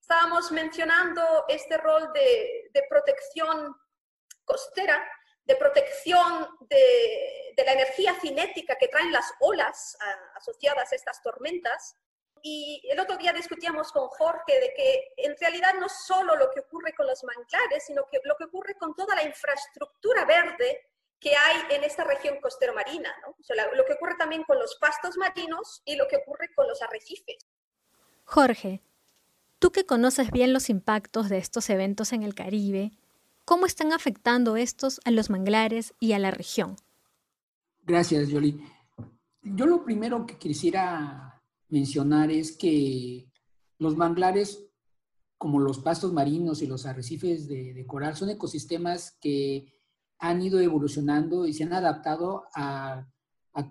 estábamos 0.00 0.52
mencionando 0.52 1.44
este 1.48 1.78
rol 1.78 2.12
de, 2.12 2.86
protección 2.90 3.74
costera, 4.44 5.02
de 5.44 5.56
protección 5.56 6.48
de, 6.60 7.54
la 7.64 7.72
energía 7.72 8.14
cinética 8.20 8.76
que 8.76 8.88
traen 8.88 9.12
las 9.12 9.32
olas 9.40 9.96
asociadas 10.34 10.92
a 10.92 10.96
estas 10.96 11.22
tormentas, 11.22 11.96
y 12.42 12.82
el 12.90 12.98
otro 12.98 13.16
día 13.16 13.32
discutíamos 13.32 13.92
con 13.92 14.08
Jorge 14.08 14.58
de 14.58 14.74
que 14.74 15.12
en 15.16 15.36
realidad 15.38 15.74
no 15.78 15.88
solo 15.88 16.34
lo 16.34 16.50
que 16.50 16.60
ocurre 16.60 16.92
con 16.92 17.06
los 17.06 17.22
manglares, 17.22 17.84
sino 17.86 18.04
que 18.10 18.20
lo 18.24 18.34
que 18.36 18.44
ocurre 18.44 18.74
con 18.74 18.96
toda 18.96 19.14
la 19.14 19.22
infraestructura 19.22 20.24
verde 20.24 20.88
que 21.20 21.36
hay 21.36 21.76
en 21.76 21.84
esta 21.84 22.02
región 22.02 22.40
costero 22.40 22.74
marina, 22.74 23.14
lo 23.76 23.84
que 23.84 23.92
ocurre 23.92 24.16
también 24.18 24.42
con 24.42 24.58
los 24.58 24.74
pastos 24.76 25.16
marinos 25.16 25.82
y 25.84 25.94
lo 25.94 26.08
que 26.08 26.16
ocurre 26.16 26.52
con 26.52 26.66
los 26.66 26.82
arrecifes. 26.82 27.46
Jorge, 28.24 28.82
tú 29.60 29.70
que 29.70 29.86
conoces 29.86 30.32
bien 30.32 30.52
los 30.52 30.68
impactos 30.68 31.28
de 31.28 31.38
estos 31.38 31.70
eventos 31.70 32.12
en 32.12 32.24
el 32.24 32.34
Caribe, 32.34 32.90
¿cómo 33.44 33.66
están 33.66 33.92
afectando 33.92 34.56
estos 34.56 35.00
a 35.04 35.10
los 35.10 35.30
manglares 35.30 35.94
y 36.00 36.12
a 36.12 36.18
la 36.18 36.30
región? 36.30 36.76
Gracias, 37.84 38.28
Yoli. 38.28 38.60
Yo 39.42 39.66
lo 39.66 39.84
primero 39.84 40.24
que 40.26 40.38
quisiera 40.38 41.42
mencionar 41.68 42.30
es 42.30 42.56
que 42.56 43.28
los 43.78 43.96
manglares, 43.96 44.64
como 45.36 45.58
los 45.58 45.80
pastos 45.80 46.12
marinos 46.12 46.62
y 46.62 46.66
los 46.66 46.86
arrecifes 46.86 47.48
de, 47.48 47.74
de 47.74 47.86
coral, 47.86 48.14
son 48.14 48.30
ecosistemas 48.30 49.18
que 49.20 49.72
han 50.22 50.40
ido 50.40 50.60
evolucionando 50.60 51.46
y 51.46 51.52
se 51.52 51.64
han 51.64 51.72
adaptado 51.72 52.44
a, 52.54 53.08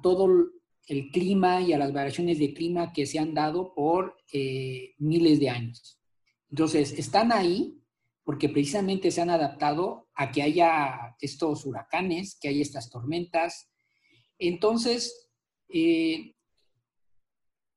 todo 0.03 0.51
el 0.85 1.09
clima 1.09 1.61
y 1.61 1.71
a 1.71 1.77
las 1.77 1.93
variaciones 1.93 2.39
de 2.39 2.53
clima 2.53 2.91
que 2.91 3.05
se 3.05 3.19
han 3.19 3.33
dado 3.33 3.73
por 3.73 4.17
eh, 4.33 4.93
miles 4.97 5.39
de 5.39 5.49
años. 5.49 5.97
Entonces, 6.49 6.91
están 6.91 7.31
ahí 7.31 7.80
porque 8.23 8.49
precisamente 8.49 9.11
se 9.11 9.21
han 9.21 9.29
adaptado 9.29 10.07
a 10.13 10.31
que 10.31 10.41
haya 10.43 11.15
estos 11.19 11.65
huracanes, 11.65 12.37
que 12.39 12.49
haya 12.49 12.61
estas 12.61 12.89
tormentas. 12.89 13.71
Entonces, 14.37 15.29
eh, 15.69 16.35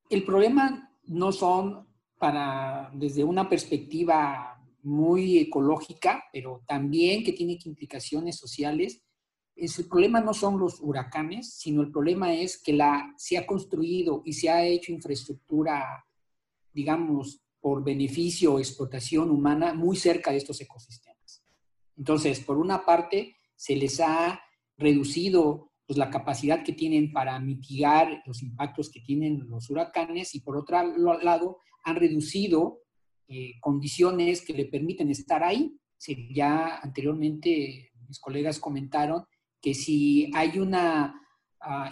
el 0.09 0.23
problema 0.23 0.91
no 1.03 1.31
son 1.31 1.87
para, 2.17 2.91
desde 2.93 3.23
una 3.23 3.49
perspectiva 3.49 4.55
muy 4.83 5.39
ecológica, 5.39 6.23
pero 6.31 6.63
también 6.67 7.23
que 7.23 7.33
tiene 7.33 7.57
implicaciones 7.65 8.37
sociales. 8.37 9.01
Es, 9.55 9.79
el 9.79 9.87
problema 9.87 10.21
no 10.21 10.33
son 10.33 10.59
los 10.59 10.79
huracanes, 10.79 11.55
sino 11.55 11.81
el 11.81 11.91
problema 11.91 12.33
es 12.33 12.61
que 12.61 12.73
la, 12.73 13.13
se 13.17 13.37
ha 13.37 13.47
construido 13.47 14.21
y 14.25 14.33
se 14.33 14.49
ha 14.49 14.63
hecho 14.63 14.91
infraestructura, 14.91 16.05
digamos, 16.71 17.44
por 17.65 17.83
beneficio 17.83 18.53
o 18.53 18.59
explotación 18.59 19.31
humana 19.31 19.73
muy 19.73 19.95
cerca 19.95 20.29
de 20.29 20.37
estos 20.37 20.61
ecosistemas. 20.61 21.43
Entonces, 21.97 22.39
por 22.39 22.59
una 22.59 22.85
parte, 22.85 23.37
se 23.55 23.75
les 23.75 23.99
ha 24.01 24.39
reducido 24.77 25.71
pues, 25.87 25.97
la 25.97 26.11
capacidad 26.11 26.63
que 26.63 26.73
tienen 26.73 27.11
para 27.11 27.39
mitigar 27.39 28.21
los 28.27 28.43
impactos 28.43 28.91
que 28.91 28.99
tienen 28.99 29.47
los 29.49 29.67
huracanes 29.71 30.35
y 30.35 30.41
por 30.41 30.57
otro 30.57 30.95
lado, 31.23 31.57
han 31.83 31.95
reducido 31.95 32.81
eh, 33.27 33.53
condiciones 33.61 34.43
que 34.43 34.53
le 34.53 34.65
permiten 34.65 35.09
estar 35.09 35.43
ahí. 35.43 35.75
ya 36.35 36.77
anteriormente 36.83 37.89
mis 38.07 38.19
colegas 38.19 38.59
comentaron 38.59 39.25
que 39.59 39.73
si 39.73 40.29
hay 40.35 40.59
un 40.59 40.75
ah, 40.75 41.19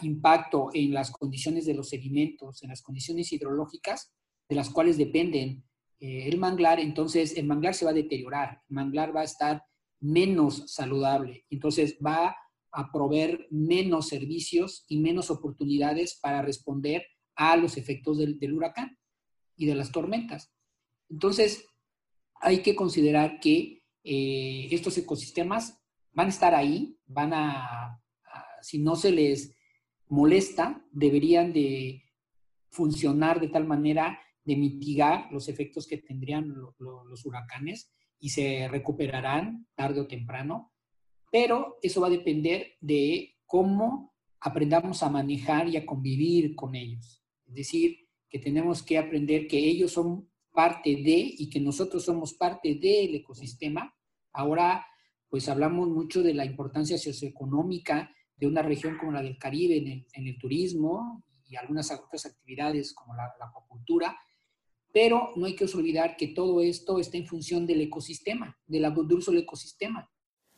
impacto 0.03 0.69
en 0.71 0.93
las 0.93 1.09
condiciones 1.09 1.65
de 1.65 1.73
los 1.73 1.89
sedimentos, 1.89 2.61
en 2.61 2.69
las 2.69 2.83
condiciones 2.83 3.33
hidrológicas, 3.33 4.13
de 4.49 4.55
las 4.55 4.69
cuales 4.69 4.97
dependen 4.97 5.63
eh, 5.99 6.27
el 6.27 6.37
manglar, 6.37 6.79
entonces 6.79 7.37
el 7.37 7.45
manglar 7.45 7.73
se 7.73 7.85
va 7.85 7.91
a 7.91 7.95
deteriorar, 7.95 8.61
el 8.69 8.75
manglar 8.75 9.15
va 9.15 9.21
a 9.21 9.25
estar 9.25 9.63
menos 9.99 10.73
saludable, 10.73 11.45
entonces 11.49 11.97
va 12.05 12.35
a 12.71 12.91
proveer 12.91 13.47
menos 13.51 14.07
servicios 14.09 14.85
y 14.87 14.99
menos 14.99 15.29
oportunidades 15.29 16.19
para 16.21 16.41
responder 16.41 17.05
a 17.35 17.55
los 17.55 17.77
efectos 17.77 18.17
del 18.17 18.53
huracán 18.53 18.97
y 19.55 19.65
de 19.65 19.75
las 19.75 19.91
tormentas. 19.91 20.51
Entonces, 21.09 21.65
hay 22.35 22.61
que 22.61 22.75
considerar 22.75 23.39
que 23.39 23.83
eh, 24.03 24.67
estos 24.71 24.97
ecosistemas 24.97 25.79
van 26.11 26.27
a 26.27 26.29
estar 26.29 26.53
ahí, 26.53 26.97
van 27.05 27.33
a, 27.33 28.01
si 28.61 28.79
no 28.79 28.95
se 28.95 29.11
les 29.11 29.55
molesta, 30.07 30.85
deberían 30.91 31.53
de 31.53 32.03
funcionar 32.69 33.39
de 33.39 33.49
tal 33.49 33.65
manera 33.65 34.19
de 34.43 34.55
mitigar 34.55 35.31
los 35.31 35.47
efectos 35.47 35.87
que 35.87 35.97
tendrían 35.97 36.53
los 36.79 37.25
huracanes 37.25 37.91
y 38.19 38.29
se 38.29 38.67
recuperarán 38.69 39.67
tarde 39.75 40.01
o 40.01 40.07
temprano, 40.07 40.71
pero 41.31 41.77
eso 41.81 42.01
va 42.01 42.07
a 42.07 42.11
depender 42.11 42.73
de 42.79 43.35
cómo 43.45 44.13
aprendamos 44.39 45.03
a 45.03 45.09
manejar 45.09 45.67
y 45.67 45.77
a 45.77 45.85
convivir 45.85 46.55
con 46.55 46.75
ellos. 46.75 47.23
Es 47.45 47.53
decir, 47.53 47.97
que 48.29 48.39
tenemos 48.39 48.83
que 48.83 48.97
aprender 48.97 49.47
que 49.47 49.57
ellos 49.57 49.91
son 49.91 50.29
parte 50.51 50.91
de 50.91 51.33
y 51.37 51.49
que 51.49 51.59
nosotros 51.59 52.05
somos 52.05 52.33
parte 52.33 52.75
del 52.75 53.15
ecosistema. 53.15 53.93
Ahora, 54.31 54.85
pues 55.29 55.49
hablamos 55.49 55.89
mucho 55.89 56.21
de 56.23 56.33
la 56.33 56.45
importancia 56.45 56.97
socioeconómica 56.97 58.13
de 58.35 58.47
una 58.47 58.61
región 58.61 58.97
como 58.97 59.11
la 59.11 59.21
del 59.21 59.37
Caribe 59.37 59.77
en 59.77 60.27
el, 60.27 60.37
turismo 60.37 61.23
y 61.45 61.55
algunas 61.55 61.91
otras 61.91 62.25
actividades 62.25 62.93
como 62.93 63.15
la, 63.15 63.31
la 63.39 63.45
acuacultura, 63.45 64.17
pero 64.93 65.31
no 65.35 65.45
hay 65.45 65.55
que 65.55 65.65
olvidar 65.65 66.15
que 66.15 66.27
todo 66.27 66.61
esto 66.61 66.99
está 66.99 67.17
en 67.17 67.27
función 67.27 67.65
del 67.65 67.81
ecosistema, 67.81 68.57
del 68.67 68.93
dulce 68.93 69.31
del 69.31 69.41
ecosistema. 69.41 70.09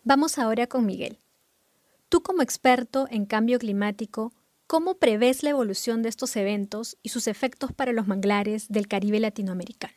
Vamos 0.03 0.37
ahora 0.37 0.67
con 0.67 0.85
Miguel. 0.85 1.19
Tú 2.09 2.21
como 2.21 2.43
experto 2.43 3.07
en 3.09 3.25
cambio 3.25 3.57
climático, 3.57 4.33
¿Cómo 4.67 4.97
prevés 4.97 5.43
la 5.43 5.51
evolución 5.51 6.01
de 6.01 6.09
estos 6.09 6.35
eventos 6.35 6.97
y 7.03 7.09
sus 7.09 7.27
efectos 7.27 7.71
para 7.71 7.93
los 7.93 8.07
manglares 8.07 8.67
del 8.67 8.87
Caribe 8.87 9.19
latinoamericano? 9.19 9.93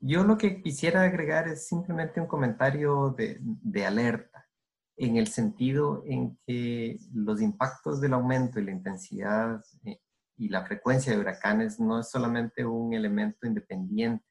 Yo 0.00 0.24
lo 0.24 0.36
que 0.36 0.60
quisiera 0.60 1.02
agregar 1.02 1.46
es 1.46 1.68
simplemente 1.68 2.20
un 2.20 2.26
comentario 2.26 3.14
de, 3.16 3.86
alerta, 3.86 4.48
en 4.96 5.16
el 5.16 5.28
sentido 5.28 6.02
en 6.06 6.36
que 6.46 6.98
los 7.14 7.40
impactos 7.40 8.00
del 8.00 8.14
aumento 8.14 8.58
y 8.58 8.64
la 8.64 8.72
intensidad 8.72 9.64
eh, 9.84 10.00
y 10.36 10.48
la 10.48 10.64
frecuencia 10.64 11.12
de 11.12 11.18
huracanes 11.18 11.80
no 11.80 12.00
es 12.00 12.10
solamente 12.10 12.64
un 12.64 12.92
elemento 12.92 13.46
independiente 13.46 14.24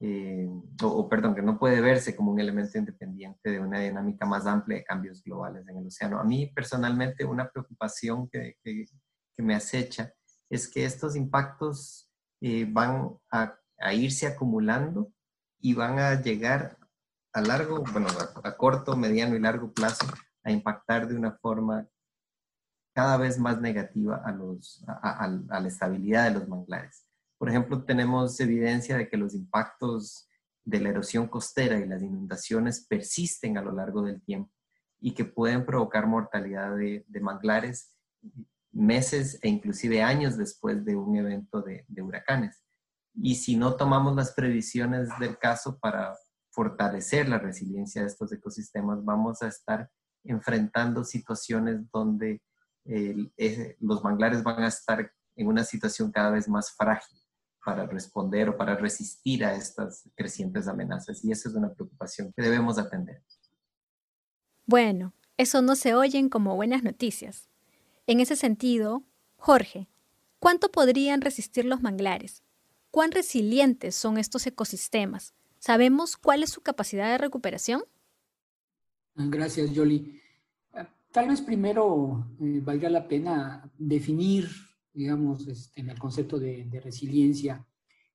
eh, 0.00 0.46
o, 0.82 1.08
perdón, 1.08 1.34
que 1.34 1.42
no 1.42 1.58
puede 1.58 1.80
verse 1.80 2.14
como 2.14 2.32
un 2.32 2.40
elemento 2.40 2.76
independiente 2.76 3.50
de 3.50 3.60
una 3.60 3.80
dinámica 3.80 4.26
más 4.26 4.46
amplia 4.46 4.78
de 4.78 4.84
cambios 4.84 5.22
globales 5.22 5.66
en 5.68 5.78
el 5.78 5.86
océano. 5.86 6.18
A 6.18 6.24
mí 6.24 6.46
personalmente 6.54 7.24
una 7.24 7.48
preocupación 7.48 8.28
que, 8.28 8.56
que, 8.62 8.86
me 9.38 9.54
acecha 9.54 10.12
es 10.50 10.68
que 10.68 10.84
estos 10.84 11.16
impactos 11.16 12.10
eh, 12.40 12.66
van 12.68 13.16
a, 13.30 13.56
a, 13.78 13.94
irse 13.94 14.26
acumulando 14.26 15.10
y 15.58 15.74
van 15.74 15.98
a 15.98 16.20
llegar 16.20 16.76
a 17.32 17.40
largo, 17.40 17.82
bueno, 17.90 18.08
a, 18.44 18.56
corto, 18.56 18.96
mediano 18.96 19.34
y 19.36 19.40
largo 19.40 19.72
plazo 19.72 20.06
a 20.44 20.52
impactar 20.52 21.08
de 21.08 21.16
una 21.16 21.32
forma 21.32 21.88
cada 22.94 23.16
vez 23.16 23.38
más 23.38 23.60
negativa 23.60 24.22
a, 24.24 24.32
los, 24.32 24.84
a, 24.86 25.24
a 25.24 25.60
la 25.60 25.68
estabilidad 25.68 26.28
de 26.28 26.38
los 26.38 26.48
manglares. 26.48 27.04
Por 27.36 27.50
ejemplo, 27.50 27.84
tenemos 27.84 28.38
evidencia 28.40 28.96
de 28.96 29.08
que 29.08 29.16
los 29.16 29.34
impactos 29.34 30.28
de 30.64 30.80
la 30.80 30.90
erosión 30.90 31.28
costera 31.28 31.78
y 31.78 31.86
las 31.86 32.02
inundaciones 32.02 32.86
persisten 32.88 33.58
a 33.58 33.62
lo 33.62 33.72
largo 33.72 34.02
del 34.02 34.22
tiempo 34.22 34.50
y 35.00 35.12
que 35.12 35.24
pueden 35.24 35.66
provocar 35.66 36.06
mortalidad 36.06 36.74
de, 36.76 37.04
manglares 37.20 37.94
meses 38.72 39.38
e 39.42 39.48
inclusive 39.48 40.02
años 40.02 40.38
después 40.38 40.84
de 40.84 40.96
un 40.96 41.16
evento 41.16 41.60
de, 41.60 41.84
de 41.88 42.02
huracanes. 42.02 42.64
Y 43.14 43.34
si 43.34 43.56
no 43.56 43.76
tomamos 43.76 44.16
las 44.16 44.32
previsiones 44.32 45.08
del 45.20 45.38
caso 45.38 45.78
para 45.78 46.16
fortalecer 46.50 47.28
la 47.28 47.38
resiliencia 47.38 48.00
de 48.00 48.08
estos 48.08 48.32
ecosistemas, 48.32 49.04
vamos 49.04 49.42
a 49.42 49.48
estar 49.48 49.90
enfrentando 50.24 51.04
situaciones 51.04 51.80
donde 51.92 52.40
eh, 52.84 53.76
los 53.80 54.02
manglares 54.02 54.42
van 54.42 54.62
a 54.62 54.68
estar 54.68 55.10
en 55.36 55.46
una 55.46 55.64
situación 55.64 56.12
cada 56.12 56.30
vez 56.30 56.48
más 56.48 56.72
frágil 56.76 57.18
para 57.64 57.86
responder 57.86 58.50
o 58.50 58.56
para 58.56 58.76
resistir 58.76 59.44
a 59.44 59.54
estas 59.54 60.08
crecientes 60.14 60.68
amenazas. 60.68 61.24
Y 61.24 61.32
esa 61.32 61.48
es 61.48 61.54
una 61.54 61.72
preocupación 61.72 62.32
que 62.36 62.42
debemos 62.42 62.78
atender. 62.78 63.22
Bueno, 64.66 65.14
eso 65.36 65.62
no 65.62 65.74
se 65.74 65.94
oyen 65.94 66.28
como 66.28 66.56
buenas 66.56 66.82
noticias. 66.82 67.48
En 68.06 68.20
ese 68.20 68.36
sentido, 68.36 69.02
Jorge, 69.36 69.88
¿cuánto 70.38 70.70
podrían 70.70 71.22
resistir 71.22 71.64
los 71.64 71.80
manglares? 71.80 72.42
¿Cuán 72.90 73.12
resilientes 73.12 73.94
son 73.94 74.18
estos 74.18 74.46
ecosistemas? 74.46 75.34
¿Sabemos 75.58 76.16
cuál 76.16 76.42
es 76.42 76.50
su 76.50 76.60
capacidad 76.60 77.10
de 77.10 77.18
recuperación? 77.18 77.82
Gracias, 79.16 79.72
Yoli. 79.72 80.20
Tal 81.14 81.28
vez 81.28 81.42
primero 81.42 82.26
eh, 82.40 82.58
valga 82.60 82.90
la 82.90 83.06
pena 83.06 83.70
definir 83.78 84.48
digamos, 84.92 85.46
este, 85.46 85.80
el 85.80 85.96
concepto 85.96 86.40
de, 86.40 86.80
resiliencia, 86.82 87.64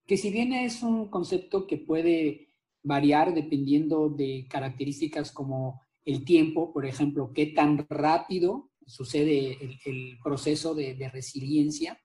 que 0.06 0.18
si 0.18 0.32
bien 0.32 0.52
es 0.52 0.84
un 0.84 1.10
concepto 1.10 1.66
que 1.66 1.78
puede 1.78 2.50
variar 2.84 3.34
dependiendo 3.34 4.10
de 4.10 4.48
características 4.50 5.32
como 5.32 5.82
el 6.04 6.26
tiempo, 6.26 6.74
por 6.74 6.86
ejemplo, 6.86 7.32
qué 7.34 7.48
tan 7.48 7.86
rápido 7.90 8.70
sucede 8.86 9.58
el, 9.86 10.18
proceso 10.22 10.76
de, 10.76 11.10
resiliencia, 11.14 11.98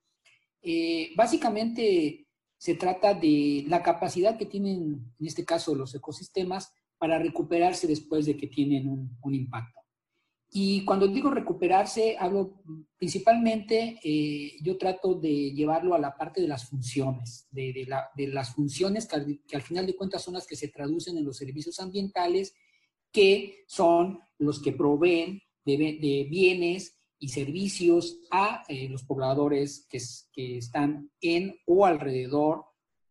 eh, 0.62 1.10
básicamente 1.16 2.28
se 2.56 2.76
trata 2.76 3.14
de 3.14 3.64
la 3.66 3.82
capacidad 3.82 4.38
que 4.38 4.46
tienen, 4.46 5.12
en 5.18 5.26
este 5.26 5.44
caso, 5.44 5.74
los 5.74 5.92
ecosistemas 5.92 6.72
para 6.98 7.18
recuperarse 7.18 7.88
después 7.88 8.26
de 8.26 8.36
que 8.36 8.46
tienen 8.46 8.88
un 8.88 9.34
impacto. 9.34 9.83
Y 10.56 10.84
cuando 10.84 11.08
digo 11.08 11.30
recuperarse, 11.30 12.16
hablo 12.16 12.62
principalmente, 12.96 13.98
eh, 14.04 14.52
yo 14.62 14.78
trato 14.78 15.14
de 15.14 15.50
llevarlo 15.50 15.96
a 15.96 15.98
la 15.98 16.16
parte 16.16 16.40
de 16.40 16.46
las 16.46 16.68
funciones, 16.68 17.48
de, 17.50 17.84
las 18.28 18.54
funciones 18.54 19.08
que 19.08 19.56
al, 19.56 19.62
final 19.62 19.84
de 19.84 19.96
cuentas 19.96 20.22
son 20.22 20.34
las 20.34 20.46
que 20.46 20.54
se 20.54 20.68
traducen 20.68 21.18
en 21.18 21.24
los 21.24 21.38
servicios 21.38 21.80
ambientales, 21.80 22.54
que 23.10 23.64
son 23.66 24.20
los 24.38 24.62
que 24.62 24.70
proveen 24.70 25.42
de, 25.64 26.28
bienes 26.30 27.00
y 27.18 27.30
servicios 27.30 28.20
a 28.30 28.62
eh, 28.68 28.88
los 28.88 29.02
pobladores 29.02 29.88
que, 29.90 29.98
están 30.56 31.10
en 31.20 31.56
o 31.66 31.84
alrededor 31.84 32.64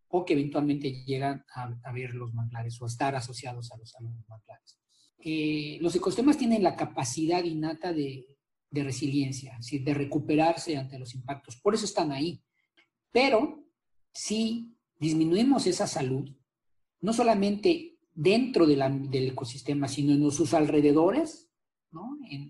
o 0.08 0.24
que 0.24 0.32
eventualmente 0.32 1.04
llegan 1.04 1.44
a, 1.54 1.92
ver 1.92 2.16
los 2.16 2.34
manglares 2.34 2.82
o 2.82 2.86
estar 2.86 3.18
asociados 3.18 3.70
a 3.74 3.78
los, 3.78 3.94
a 3.96 4.02
los 4.02 4.14
manglares. 4.30 4.80
Eh, 5.26 5.78
los 5.80 5.96
ecosistemas 5.96 6.38
tienen 6.38 6.64
la 6.64 6.76
capacidad 6.76 7.44
innata 7.44 7.94
de, 7.94 8.28
resiliencia, 8.72 9.58
de 9.72 9.94
recuperarse 9.94 10.76
ante 10.76 11.00
los 11.00 11.16
impactos. 11.16 11.56
Por 11.56 11.76
eso 11.76 11.86
están 11.86 12.12
ahí. 12.12 12.42
Pero 13.12 13.64
si 14.14 14.76
disminuimos 15.00 15.66
esa 15.66 15.88
salud, 15.88 16.30
no 17.00 17.14
solamente 17.14 17.98
dentro 18.14 18.66
del 18.68 19.30
ecosistema, 19.30 19.88
sino 19.88 20.12
en 20.12 20.30
sus 20.32 20.54
alrededores, 20.54 21.50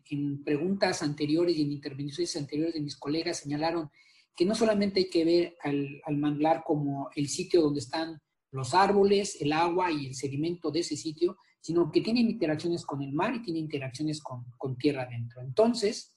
en, 0.10 0.44
preguntas 0.44 1.04
anteriores 1.04 1.58
y 1.58 1.62
en 1.62 1.72
intervenciones 1.74 2.36
anteriores 2.38 2.74
de 2.74 2.82
mis 2.82 2.96
colegas 2.96 3.38
señalaron 3.38 3.90
que 4.36 4.46
no 4.46 4.56
solamente 4.56 5.02
hay 5.02 5.10
que 5.10 5.26
ver 5.26 5.58
al 5.62 6.18
manglar 6.18 6.64
como 6.66 7.10
el 7.16 7.28
sitio 7.28 7.62
donde 7.62 7.82
están 7.82 8.20
los 8.52 8.74
árboles, 8.74 9.40
el 9.42 9.52
agua 9.52 9.92
y 9.92 10.08
el 10.08 10.16
sedimento 10.16 10.72
de 10.72 10.80
ese 10.80 10.96
sitio, 10.96 11.38
sino 11.64 11.90
que 11.90 12.02
tienen 12.02 12.30
interacciones 12.30 12.86
con 12.86 13.02
el 13.02 13.14
mar 13.14 13.34
y 13.34 13.42
tienen 13.42 13.64
interacciones 13.64 14.22
con, 14.22 14.76
tierra 14.78 15.04
adentro. 15.04 15.42
Entonces, 15.42 16.14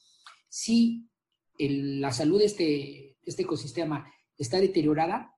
si 0.48 1.08
la 1.56 2.10
salud 2.10 2.40
de 2.40 2.46
este, 2.46 3.16
este 3.22 3.42
ecosistema 3.42 4.12
está 4.36 4.58
deteriorada, 4.58 5.32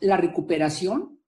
la 0.00 0.18
recuperación 0.18 1.18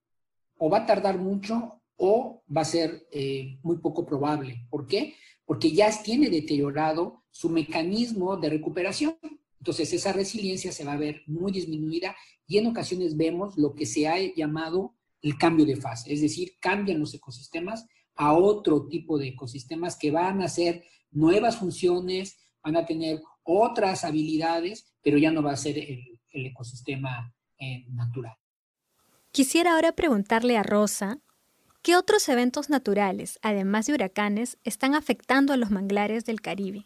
o 0.59 0.69
va 0.69 0.79
a 0.79 0.85
tardar 0.85 1.17
mucho 1.17 1.81
o 1.95 2.43
va 2.55 2.61
a 2.61 2.65
ser 2.65 3.07
eh, 3.11 3.57
muy 3.63 3.77
poco 3.77 4.05
probable. 4.05 4.67
¿Por 4.69 4.85
qué? 4.85 5.15
Porque 5.43 5.71
ya 5.71 5.89
tiene 6.03 6.29
deteriorado 6.29 7.23
su 7.31 7.49
mecanismo 7.49 8.37
de 8.37 8.51
recuperación. 8.51 9.17
Entonces 9.57 9.91
esa 9.91 10.13
resiliencia 10.13 10.71
se 10.71 10.85
va 10.85 10.93
a 10.93 10.97
ver 10.97 11.23
muy 11.25 11.51
disminuida 11.51 12.15
y 12.45 12.59
en 12.59 12.67
ocasiones 12.67 13.17
vemos 13.17 13.57
lo 13.57 13.73
que 13.73 13.87
se 13.87 14.07
ha 14.07 14.19
llamado 14.35 14.93
el 15.23 15.35
cambio 15.35 15.65
de 15.65 15.77
fase, 15.77 16.13
es 16.13 16.21
decir, 16.21 16.57
cambian 16.59 16.99
los 16.99 17.13
ecosistemas 17.13 17.87
a 18.15 18.33
otro 18.33 18.87
tipo 18.87 19.17
de 19.17 19.29
ecosistemas 19.29 19.97
que 19.97 20.11
van 20.11 20.41
a 20.41 20.45
hacer 20.45 20.83
nuevas 21.11 21.57
funciones, 21.57 22.37
van 22.63 22.75
a 22.75 22.85
tener 22.85 23.21
otras 23.43 24.03
habilidades, 24.03 24.93
pero 25.01 25.17
ya 25.17 25.31
no 25.31 25.43
va 25.43 25.51
a 25.51 25.57
ser 25.57 25.77
el, 25.77 26.19
ecosistema 26.31 27.33
eh, 27.59 27.85
natural. 27.89 28.35
Quisiera 29.31 29.75
ahora 29.75 29.91
preguntarle 29.91 30.57
a 30.57 30.63
Rosa, 30.63 31.19
¿qué 31.83 31.95
otros 31.95 32.27
eventos 32.27 32.69
naturales, 32.69 33.39
además 33.43 33.85
de 33.85 33.93
huracanes, 33.93 34.57
están 34.63 34.95
afectando 34.95 35.53
a 35.53 35.57
los 35.57 35.69
manglares 35.69 36.25
del 36.25 36.41
Caribe? 36.41 36.85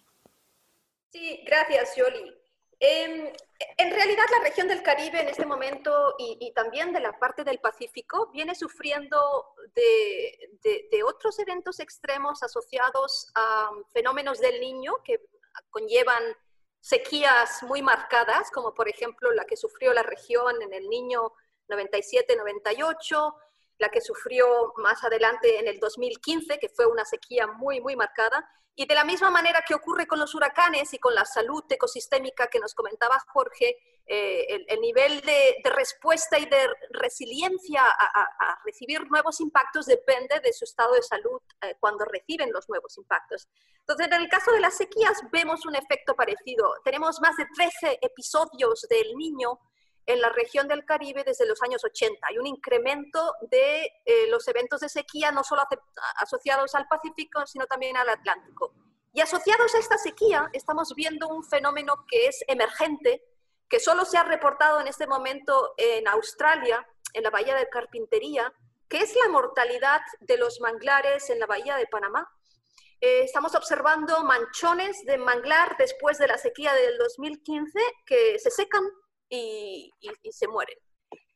Sí, 1.11 1.39
gracias, 1.45 1.95
Yoli. 1.97 2.36
Em, 2.79 3.33
en 3.77 3.91
realidad 3.91 4.25
la 4.31 4.43
región 4.43 4.67
del 4.67 4.83
Caribe 4.83 5.19
en 5.19 5.29
este 5.29 5.47
momento 5.47 6.13
y, 6.19 6.51
también 6.53 6.93
de 6.93 6.99
la 6.99 7.17
parte 7.17 7.43
del 7.43 7.59
Pacífico 7.59 8.29
viene 8.31 8.53
sufriendo 8.53 9.55
de, 9.73 11.03
otros 11.03 11.39
eventos 11.39 11.79
extremos 11.79 12.43
asociados 12.43 13.31
a 13.33 13.71
fenómenos 13.93 14.39
del 14.39 14.59
niño 14.59 14.97
que 15.03 15.21
conllevan 15.69 16.21
sequías 16.79 17.63
muy 17.63 17.81
marcadas, 17.81 18.51
como 18.51 18.73
por 18.73 18.87
ejemplo 18.89 19.31
la 19.31 19.45
que 19.45 19.57
sufrió 19.57 19.93
la 19.93 20.03
región 20.03 20.61
en 20.61 20.73
el 20.73 20.87
niño 20.87 21.33
97-98, 21.69 23.33
la 23.77 23.89
que 23.89 24.01
sufrió 24.01 24.73
más 24.77 25.03
adelante 25.03 25.59
en 25.59 25.67
el 25.67 25.79
2015, 25.79 26.59
que 26.59 26.69
fue 26.69 26.85
una 26.85 27.05
sequía 27.05 27.47
muy, 27.47 27.81
muy 27.81 27.95
marcada, 27.95 28.47
y 28.79 28.85
de 28.85 28.93
la 28.93 29.03
misma 29.03 29.31
manera 29.31 29.63
que 29.67 29.73
ocurre 29.73 30.05
con 30.05 30.19
los 30.19 30.35
huracanes 30.35 30.93
y 30.93 30.99
con 30.99 31.15
la 31.15 31.25
salud 31.25 31.63
ecosistémica 31.67 32.47
que 32.47 32.59
nos 32.59 32.75
comentaba 32.75 33.17
Jorge, 33.33 33.75
eh, 34.05 34.65
el, 34.69 34.79
nivel 34.79 35.19
de, 35.21 35.55
respuesta 35.75 36.37
y 36.37 36.45
de 36.45 36.69
resiliencia 36.91 37.81
a, 37.85 38.59
recibir 38.63 39.01
nuevos 39.09 39.41
impactos 39.41 39.87
depende 39.87 40.39
de 40.41 40.53
su 40.53 40.63
estado 40.63 40.93
de 40.93 41.01
salud 41.01 41.41
eh, 41.61 41.75
cuando 41.79 42.05
reciben 42.05 42.51
los 42.53 42.69
nuevos 42.69 42.97
impactos. 42.97 43.49
Entonces, 43.79 44.07
en 44.07 44.21
el 44.21 44.29
caso 44.29 44.51
de 44.51 44.59
las 44.59 44.77
sequías 44.77 45.21
vemos 45.31 45.65
un 45.65 45.75
efecto 45.75 46.15
parecido. 46.15 46.75
Tenemos 46.85 47.19
más 47.19 47.35
de 47.35 47.47
13 47.55 47.99
episodios 48.01 48.85
del 48.89 49.15
niño 49.15 49.59
en 50.07 50.21
la 50.21 50.29
región 50.29 50.67
del 50.67 50.85
Caribe 50.85 51.23
desde 51.25 51.45
los 51.45 51.61
años 51.61 51.83
80. 51.83 52.25
Hay 52.27 52.37
un 52.37 52.47
incremento 52.47 53.33
de 53.51 53.91
eh, 54.05 54.27
los 54.29 54.47
eventos 54.47 54.79
de 54.79 54.89
sequía, 54.89 55.31
no 55.31 55.43
solo 55.43 55.63
asociados 56.15 56.73
al 56.75 56.87
Pacífico, 56.87 57.45
sino 57.45 57.67
también 57.67 57.97
al 57.97 58.09
Atlántico. 58.09 58.73
Y 59.13 59.19
asociados 59.19 59.75
a 59.75 59.79
esta 59.79 59.97
sequía, 59.97 60.49
estamos 60.53 60.95
viendo 60.95 61.27
un 61.27 61.43
fenómeno 61.43 62.05
que 62.09 62.27
es 62.27 62.43
emergente, 62.47 63.21
que 63.67 63.81
solo 63.81 64.05
se 64.05 64.17
ha 64.17 64.23
reportado 64.23 64.79
en 64.79 64.87
este 64.87 65.07
momento 65.07 65.73
en 65.75 66.07
Australia, 66.07 66.87
en 67.13 67.23
la 67.23 67.29
Bahía 67.29 67.55
de 67.55 67.67
Carpintería, 67.67 68.53
que 68.87 68.99
es 68.99 69.13
la 69.15 69.27
mortalidad 69.27 69.99
de 70.21 70.37
los 70.37 70.61
manglares 70.61 71.29
en 71.29 71.39
la 71.39 71.47
Bahía 71.47 71.75
de 71.75 71.87
Panamá. 71.87 72.31
Eh, 73.01 73.23
estamos 73.23 73.53
observando 73.55 74.23
manchones 74.23 75.03
de 75.05 75.17
manglar 75.17 75.75
después 75.77 76.17
de 76.17 76.27
la 76.27 76.37
sequía 76.37 76.73
del 76.73 76.97
2015 76.97 77.79
que 78.05 78.39
se 78.39 78.49
secan 78.49 78.83
y, 79.29 79.91
se 80.31 80.47
mueren. 80.47 80.77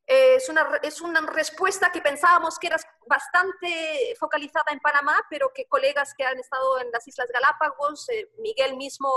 Es 0.06 0.49
una, 0.49 0.80
es 0.84 0.99
una, 0.99 1.21
respuesta 1.21 1.91
que 1.91 2.01
pensábamos 2.01 2.60
que 2.60 2.67
era 2.67 2.77
bastante 3.08 4.13
focalizada 4.19 4.71
en 4.71 4.80
Panamá, 4.80 5.15
pero 5.30 5.51
que 5.54 5.65
colegas 5.65 6.13
que 6.17 6.25
han 6.25 6.38
estado 6.38 6.80
en 6.80 6.91
las 6.91 7.08
Islas 7.08 7.30
Galápagos, 7.32 8.10
eh, 8.10 8.30
Miguel 8.39 8.75
mismo 8.75 9.10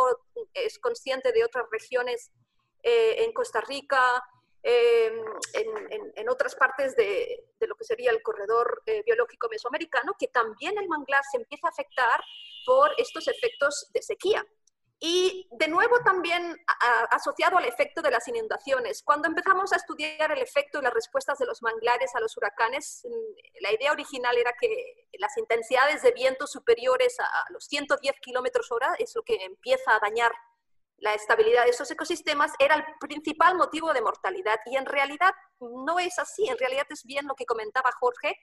es 0.53 0.79
consciente 0.79 1.33
de 1.33 1.45
otras 1.45 1.67
regiones 1.71 2.31
eh, 2.83 3.25
en 3.25 3.33
Costa 3.33 3.61
Rica, 3.63 4.23
em, 4.63 5.25
en, 5.55 6.13
en, 6.15 6.29
otras 6.29 6.55
partes 6.55 6.95
de, 6.95 7.45
de, 7.59 7.67
lo 7.67 7.75
que 7.75 7.85
sería 7.85 8.11
el 8.11 8.23
corredor 8.23 8.83
eh, 8.87 9.03
biológico 9.05 9.49
mesoamericano, 9.49 10.15
que 10.19 10.29
también 10.29 10.79
el 10.79 10.89
manglar 10.89 11.23
se 11.31 11.39
empieza 11.39 11.67
a 11.67 11.71
afectar 11.71 12.23
por 12.65 12.93
estos 12.99 13.27
efectos 13.27 13.91
de 13.93 14.03
sequía. 14.03 14.47
Y 15.07 15.47
de 15.51 15.69
nuevo 15.69 16.01
también 16.03 16.57
asociado 17.11 17.59
al 17.59 17.67
efecto 17.67 18.01
de 18.01 18.11
las 18.11 18.27
inundaciones. 18.27 19.03
Cuando 19.03 19.29
empezamos 19.29 19.71
a 19.75 19.77
estudiar 19.77 20.33
el 20.33 20.41
efecto 20.41 20.79
y 20.79 20.83
las 20.83 20.95
respuestas 20.95 21.37
de 21.37 21.45
los 21.45 21.61
manglares 21.61 22.15
a 22.15 22.21
los 22.21 22.35
huracanes, 22.39 23.03
mm, 23.05 23.61
la 23.61 23.73
idea 23.75 23.93
original 23.93 24.35
era 24.35 24.55
que 24.59 25.11
las 25.19 25.37
intensidades 25.37 26.01
de 26.01 26.13
viento 26.13 26.47
superiores 26.47 27.21
a 27.21 27.45
los 27.51 27.67
110 27.67 28.19
kilómetros 28.23 28.73
hora 28.73 28.95
es 28.99 29.15
lo 29.15 29.23
que 29.23 29.45
empieza 29.45 29.95
a 29.95 29.99
dañar 30.01 30.33
la 30.97 31.13
estabilidad 31.13 31.65
de 31.65 31.71
esos 31.71 31.91
ecosistemas 31.91 32.53
era 32.59 32.77
el 32.77 32.85
principal 32.99 33.57
motivo 33.57 33.93
de 33.93 34.01
mortalidad. 34.01 34.59
Y 34.65 34.77
en 34.77 34.87
realidad 34.87 35.35
no 35.61 35.99
es 35.99 36.19
así, 36.19 36.49
en 36.49 36.57
realidad 36.57 36.87
es 36.89 37.05
bien 37.05 37.27
lo 37.27 37.35
que 37.35 37.45
comentaba 37.45 37.91
Jorge, 38.01 38.39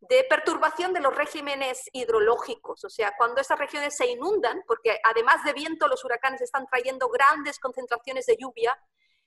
de 0.00 0.24
perturbación 0.28 0.92
de 0.92 1.00
los 1.00 1.14
regímenes 1.14 1.88
hidrológicos, 1.92 2.84
o 2.84 2.90
sea, 2.90 3.14
cuando 3.16 3.40
esas 3.40 3.58
regiones 3.58 3.96
se 3.96 4.06
inundan, 4.06 4.62
porque 4.66 5.00
además 5.02 5.42
de 5.44 5.52
viento 5.52 5.88
los 5.88 6.04
huracanes 6.04 6.42
están 6.42 6.66
trayendo 6.66 7.08
grandes 7.08 7.58
concentraciones 7.58 8.26
de 8.26 8.36
lluvia, 8.36 8.78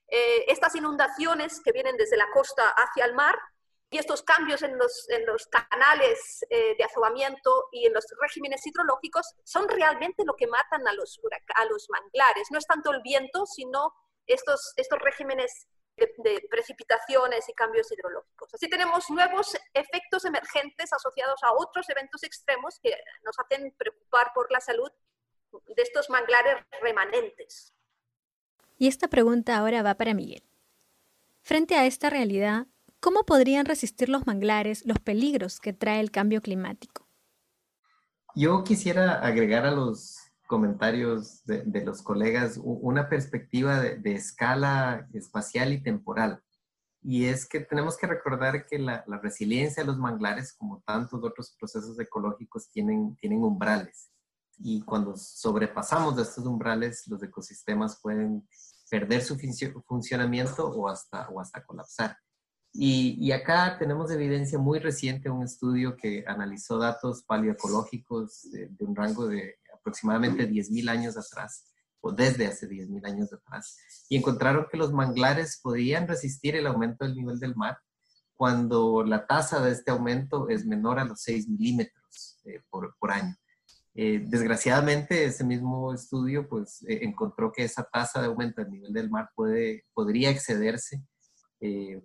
eh, 0.07 0.45
estas 0.47 0.75
inundaciones 0.75 1.61
que 1.63 1.71
vienen 1.71 1.97
desde 1.97 2.17
la 2.17 2.29
costa 2.33 2.69
hacia 2.69 3.05
el 3.05 3.13
mar 3.13 3.37
y 3.91 3.97
estos 3.97 4.21
cambios 4.21 4.61
en 4.61 4.77
los, 4.77 5.07
en 5.09 5.25
los 5.25 5.47
canales 5.47 6.45
eh, 6.49 6.75
de 6.77 6.83
azobamiento 6.83 7.67
y 7.71 7.87
en 7.87 7.93
los 7.93 8.05
regímenes 8.21 8.65
hidrológicos 8.65 9.35
son 9.43 9.67
realmente 9.67 10.23
lo 10.25 10.35
que 10.35 10.47
matan 10.47 10.87
a 10.87 10.93
los, 10.93 11.19
a 11.55 11.65
los 11.65 11.89
manglares. 11.89 12.47
No 12.51 12.59
es 12.59 12.65
tanto 12.65 12.91
el 12.91 13.01
viento, 13.01 13.45
sino 13.45 13.93
estos, 14.27 14.73
estos 14.77 14.99
regímenes 14.99 15.67
de, 15.99 16.47
precipitaciones 16.49 17.47
y 17.49 17.53
cambios 17.53 17.91
hidrológicos. 17.91 18.53
Así 18.53 18.69
tenemos 18.69 19.09
nuevos 19.09 19.55
efectos 19.73 20.25
emergentes 20.25 20.91
asociados 20.93 21.43
a 21.43 21.53
otros 21.53 21.89
eventos 21.89 22.23
extremos 22.23 22.79
que 22.81 22.95
nos 23.23 23.35
hacen 23.39 23.73
preocupar 23.77 24.31
por 24.33 24.51
la 24.51 24.59
salud 24.59 24.91
de 25.51 25.81
estos 25.81 26.09
manglares 26.09 26.63
remanentes. 26.81 27.73
Y 28.77 28.87
esta 28.87 29.07
pregunta 29.07 29.57
ahora 29.57 29.83
va 29.83 29.95
para 29.95 30.13
Miguel. 30.13 30.43
Frente 31.41 31.75
a 31.75 31.85
esta 31.85 32.09
realidad, 32.09 32.67
¿cómo 32.99 33.25
podrían 33.25 33.65
resistir 33.65 34.09
los 34.09 34.25
manglares 34.27 34.85
los 34.85 34.99
peligros 34.99 35.59
que 35.59 35.73
trae 35.73 35.99
el 35.99 36.11
cambio 36.11 36.41
climático? 36.41 37.07
Yo 38.35 38.63
quisiera 38.63 39.19
agregar 39.19 39.65
a 39.65 39.71
los 39.71 40.18
comentarios 40.49 41.45
de, 41.45 41.85
los 41.85 42.01
colegas 42.01 42.59
una 42.63 43.07
perspectiva 43.07 43.79
de, 43.79 44.13
escala 44.13 45.07
espacial 45.13 45.71
y 45.71 45.83
temporal. 45.83 46.41
Y 47.03 47.25
es 47.25 47.47
que 47.47 47.59
tenemos 47.59 47.95
que 47.95 48.07
recordar 48.07 48.65
que 48.65 48.79
la, 48.79 49.05
resiliencia 49.21 49.83
de 49.83 49.87
los 49.87 49.99
manglares, 49.99 50.53
como 50.53 50.81
tantos 50.87 51.23
otros 51.23 51.55
procesos 51.57 51.99
ecológicos, 51.99 52.67
tienen, 52.71 53.15
tienen 53.17 53.43
umbrales. 53.43 54.09
y 54.57 54.81
cuando 54.81 55.15
sobrepasamos 55.15 56.15
de 56.15 56.23
estos 56.23 56.45
umbrales, 56.45 57.07
los 57.07 57.21
ecosistemas 57.21 57.99
pueden 58.01 58.45
perder 58.89 59.21
su 59.21 59.37
funcionamiento 59.87 60.67
o 60.67 60.89
hasta, 60.89 61.29
o 61.29 61.39
hasta 61.39 61.63
colapsar. 61.63 62.17
Y, 62.73 63.31
acá 63.31 63.77
tenemos 63.77 64.09
evidencia 64.11 64.57
muy 64.57 64.79
reciente, 64.79 65.29
un 65.29 65.43
estudio 65.43 65.95
que 65.95 66.23
analizó 66.27 66.79
datos 66.79 67.23
paleoecológicos 67.23 68.49
de, 68.51 68.67
de 68.67 68.85
un 68.85 68.95
rango 68.95 69.27
de 69.27 69.58
aproximadamente 69.79 70.49
10.000 70.49 70.89
años 70.89 71.17
atrás, 71.17 71.65
o 72.01 72.11
desde 72.11 72.47
hace 72.47 72.67
10.000 72.67 73.05
años 73.05 73.33
atrás, 73.33 73.77
y 74.09 74.17
encontraron 74.17 74.67
que 74.71 74.77
los 74.77 74.93
manglares 74.93 75.59
podían 75.61 76.07
resistir 76.07 76.55
el 76.55 76.67
aumento 76.67 77.05
del 77.05 77.15
nivel 77.15 77.39
del 77.39 77.55
mar 77.55 77.77
cuando 78.39 79.03
la 79.03 79.27
tasa 79.27 79.59
de 79.59 79.73
este 79.73 79.91
aumento 79.91 80.47
es 80.47 80.65
menor 80.65 80.97
a 80.97 81.03
los 81.03 81.21
6 81.23 81.49
milímetros 81.49 82.39
eh, 82.45 82.61
por, 82.69 82.95
por, 82.97 83.11
año. 83.11 83.35
Eh, 83.93 84.23
desgraciadamente, 84.25 85.25
ese 85.25 85.43
mismo 85.43 85.93
estudio 85.93 86.47
pues, 86.47 86.81
eh, 86.87 86.99
encontró 87.01 87.51
que 87.51 87.65
esa 87.65 87.83
tasa 87.83 88.21
de 88.21 88.27
aumento 88.27 88.61
del 88.61 88.71
nivel 88.71 88.93
del 88.93 89.09
mar 89.09 89.29
puede, 89.35 89.83
podría 89.93 90.29
excederse 90.29 91.03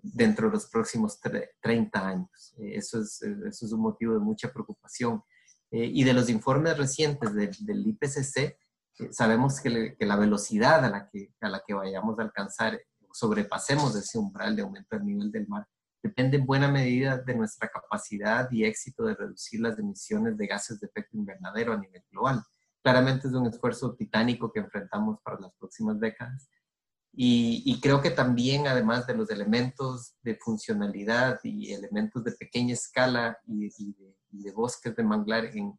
dentro 0.03 0.49
de 0.49 0.55
los 0.55 0.67
próximos 0.67 1.21
30 1.61 2.09
años. 2.09 2.55
eso, 2.59 3.01
es, 3.01 3.23
eso 3.23 3.67
es 3.67 3.73
un 3.73 3.83
motivo 3.83 4.15
de 4.15 4.19
mucha 4.19 4.53
preocupación. 4.53 5.23
Y 5.71 6.05
de 6.05 6.13
los 6.13 6.29
informes 6.29 6.79
recientes 6.79 7.35
del 7.35 7.87
IPCC, 7.87 8.57
sabemos 9.11 9.61
que, 9.61 9.97
que, 9.99 10.07
la 10.07 10.17
velocidad 10.17 10.85
a 10.85 10.91
la 10.91 11.09
que, 11.09 11.35
a 11.41 11.49
la 11.49 11.63
que 11.67 11.75
vayamos 11.75 12.19
a 12.19 12.23
alcanzar, 12.23 12.81
sobrepasemos 13.13 13.97
ese 13.97 14.19
umbral 14.19 14.55
de 14.55 14.63
aumento 14.63 14.97
del 14.97 15.07
nivel 15.07 15.33
del 15.33 15.49
mar, 15.49 15.67
depende 16.05 16.37
en 16.37 16.45
buena 16.45 16.69
medida 16.69 17.17
de 17.17 17.35
nuestra 17.35 17.69
capacidad 17.69 18.47
y 18.53 18.65
éxito 18.65 19.05
de 19.05 19.15
reducir 19.15 19.61
las 19.61 19.79
emisiones 19.79 20.37
de 20.37 20.47
gases 20.47 20.79
de 20.79 20.87
efecto 20.87 21.17
invernadero 21.17 21.73
a 21.73 21.79
nivel 21.79 22.05
global. 22.11 22.43
Claramente 22.83 23.29
es 23.29 23.35
un 23.35 23.47
esfuerzo 23.47 23.95
titánico 23.95 24.53
que 24.53 24.61
enfrentamos 24.61 25.19
para 25.25 25.41
las 25.41 25.53
próximas 25.59 25.99
décadas. 25.99 26.51
Y, 27.17 27.81
creo 27.81 28.03
que 28.03 28.11
también, 28.11 28.67
además 28.67 29.07
de 29.07 29.15
los 29.15 29.31
elementos 29.31 30.17
de 30.23 30.35
funcionalidad 30.35 31.39
y 31.45 31.73
elementos 31.73 32.25
de 32.25 32.33
pequeña 32.33 32.75
escala 32.75 33.39
y, 33.47 33.69
de, 33.69 34.17
bosques 34.55 34.95
de 34.95 35.03
manglar 35.03 35.47
en, 35.47 35.79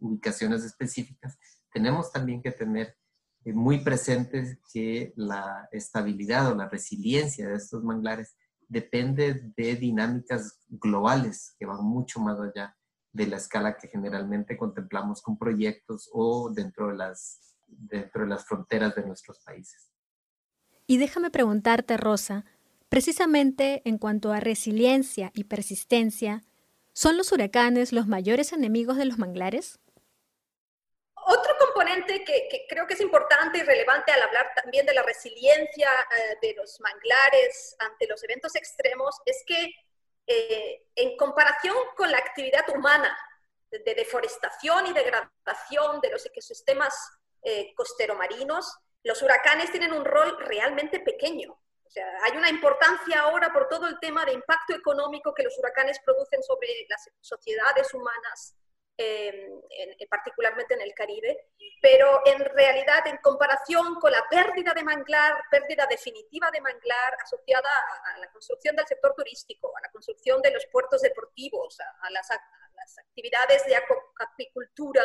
ubicaciones 0.00 0.64
específicas, 0.64 1.38
tenemos 1.72 2.12
también 2.12 2.40
que 2.40 2.52
tener 2.52 2.96
eh, 3.44 3.52
muy 3.52 3.78
presentes 3.78 4.58
que 4.72 5.12
la 5.16 5.68
estabilidad 5.72 6.52
o 6.52 6.54
la 6.54 6.68
resiliencia 6.68 7.48
de 7.48 7.56
estos 7.56 7.82
manglares 7.82 8.36
depende 8.68 9.52
de 9.56 9.76
dinámicas 9.76 10.60
globales 10.68 11.54
que 11.58 11.66
van 11.66 11.82
mucho 11.84 12.20
más 12.20 12.38
allá 12.38 12.76
de 13.12 13.26
la 13.26 13.36
escala 13.36 13.76
que 13.76 13.88
generalmente 13.88 14.56
contemplamos 14.56 15.22
con 15.22 15.38
proyectos 15.38 16.08
o 16.12 16.50
dentro 16.50 16.88
de 16.88 16.96
las, 16.96 17.56
dentro 17.66 18.22
de 18.22 18.28
las 18.28 18.44
fronteras 18.44 18.94
de 18.94 19.06
nuestros 19.06 19.40
países. 19.40 19.90
Y 20.86 20.98
déjame 20.98 21.30
preguntarte, 21.30 21.96
Rosa, 21.96 22.44
precisamente 22.88 23.82
en 23.84 23.98
cuanto 23.98 24.32
a 24.32 24.40
resiliencia 24.40 25.30
y 25.34 25.44
persistencia, 25.44 26.42
¿son 26.98 27.16
los 27.16 27.30
huracanes 27.30 27.92
los 27.92 28.08
mayores 28.08 28.52
enemigos 28.52 28.96
de 28.96 29.04
los 29.04 29.18
manglares? 29.18 29.78
Otro 31.14 31.54
componente 31.60 32.24
que, 32.24 32.66
creo 32.68 32.88
que 32.88 32.94
es 32.94 33.00
importante 33.00 33.58
y 33.58 33.62
relevante 33.62 34.10
al 34.10 34.22
hablar 34.22 34.50
también 34.60 34.84
de 34.84 34.94
la 34.94 35.02
resiliencia 35.02 35.88
eh, 35.92 36.38
de 36.42 36.54
los 36.54 36.80
manglares 36.80 37.76
ante 37.78 38.08
los 38.08 38.24
eventos 38.24 38.56
extremos 38.56 39.14
es 39.26 39.44
que 39.46 39.74
eh, 40.26 40.86
en 40.96 41.16
comparación 41.16 41.76
con 41.96 42.10
la 42.10 42.18
actividad 42.18 42.68
humana 42.74 43.16
de, 43.70 43.94
deforestación 43.94 44.88
y 44.88 44.92
degradación 44.92 46.00
de 46.00 46.10
los 46.10 46.26
ecosistemas 46.26 46.94
eh, 47.42 47.74
costero-marinos, 47.76 48.76
los 49.04 49.22
huracanes 49.22 49.70
tienen 49.70 49.92
un 49.92 50.04
rol 50.04 50.36
realmente 50.40 50.98
pequeño. 50.98 51.60
O 51.88 51.90
sea, 51.90 52.06
hay 52.22 52.36
una 52.36 52.50
importancia 52.50 53.20
ahora 53.20 53.50
por 53.52 53.66
todo 53.68 53.88
el 53.88 53.98
tema 53.98 54.24
de 54.24 54.32
impacto 54.32 54.74
económico 54.74 55.32
que 55.32 55.42
los 55.42 55.58
huracanes 55.58 55.98
producen 56.04 56.42
sobre 56.42 56.68
las 56.88 57.10
sociedades 57.20 57.92
humanas 57.94 58.54
Em, 59.00 59.62
particularmente 60.10 60.74
en 60.74 60.80
el 60.80 60.92
Caribe, 60.92 61.50
pero 61.80 62.20
en 62.26 62.40
realidad 62.40 63.06
en 63.06 63.18
comparación 63.18 63.94
con 64.00 64.10
la 64.10 64.24
pérdida 64.28 64.74
de 64.74 64.82
manglar, 64.82 65.40
pérdida 65.52 65.86
definitiva 65.88 66.50
de 66.50 66.60
manglar 66.60 67.16
asociada 67.22 67.68
a, 68.12 68.18
la 68.18 68.28
construcción 68.32 68.74
del 68.74 68.88
sector 68.88 69.14
turístico, 69.14 69.70
a 69.76 69.82
la 69.82 69.90
construcción 69.92 70.42
de 70.42 70.50
los 70.50 70.66
puertos 70.72 71.00
deportivos, 71.02 71.78
a, 71.78 72.10
las, 72.10 72.28
actividades 72.98 73.64
de 73.66 73.76
acuicultura, 73.76 75.04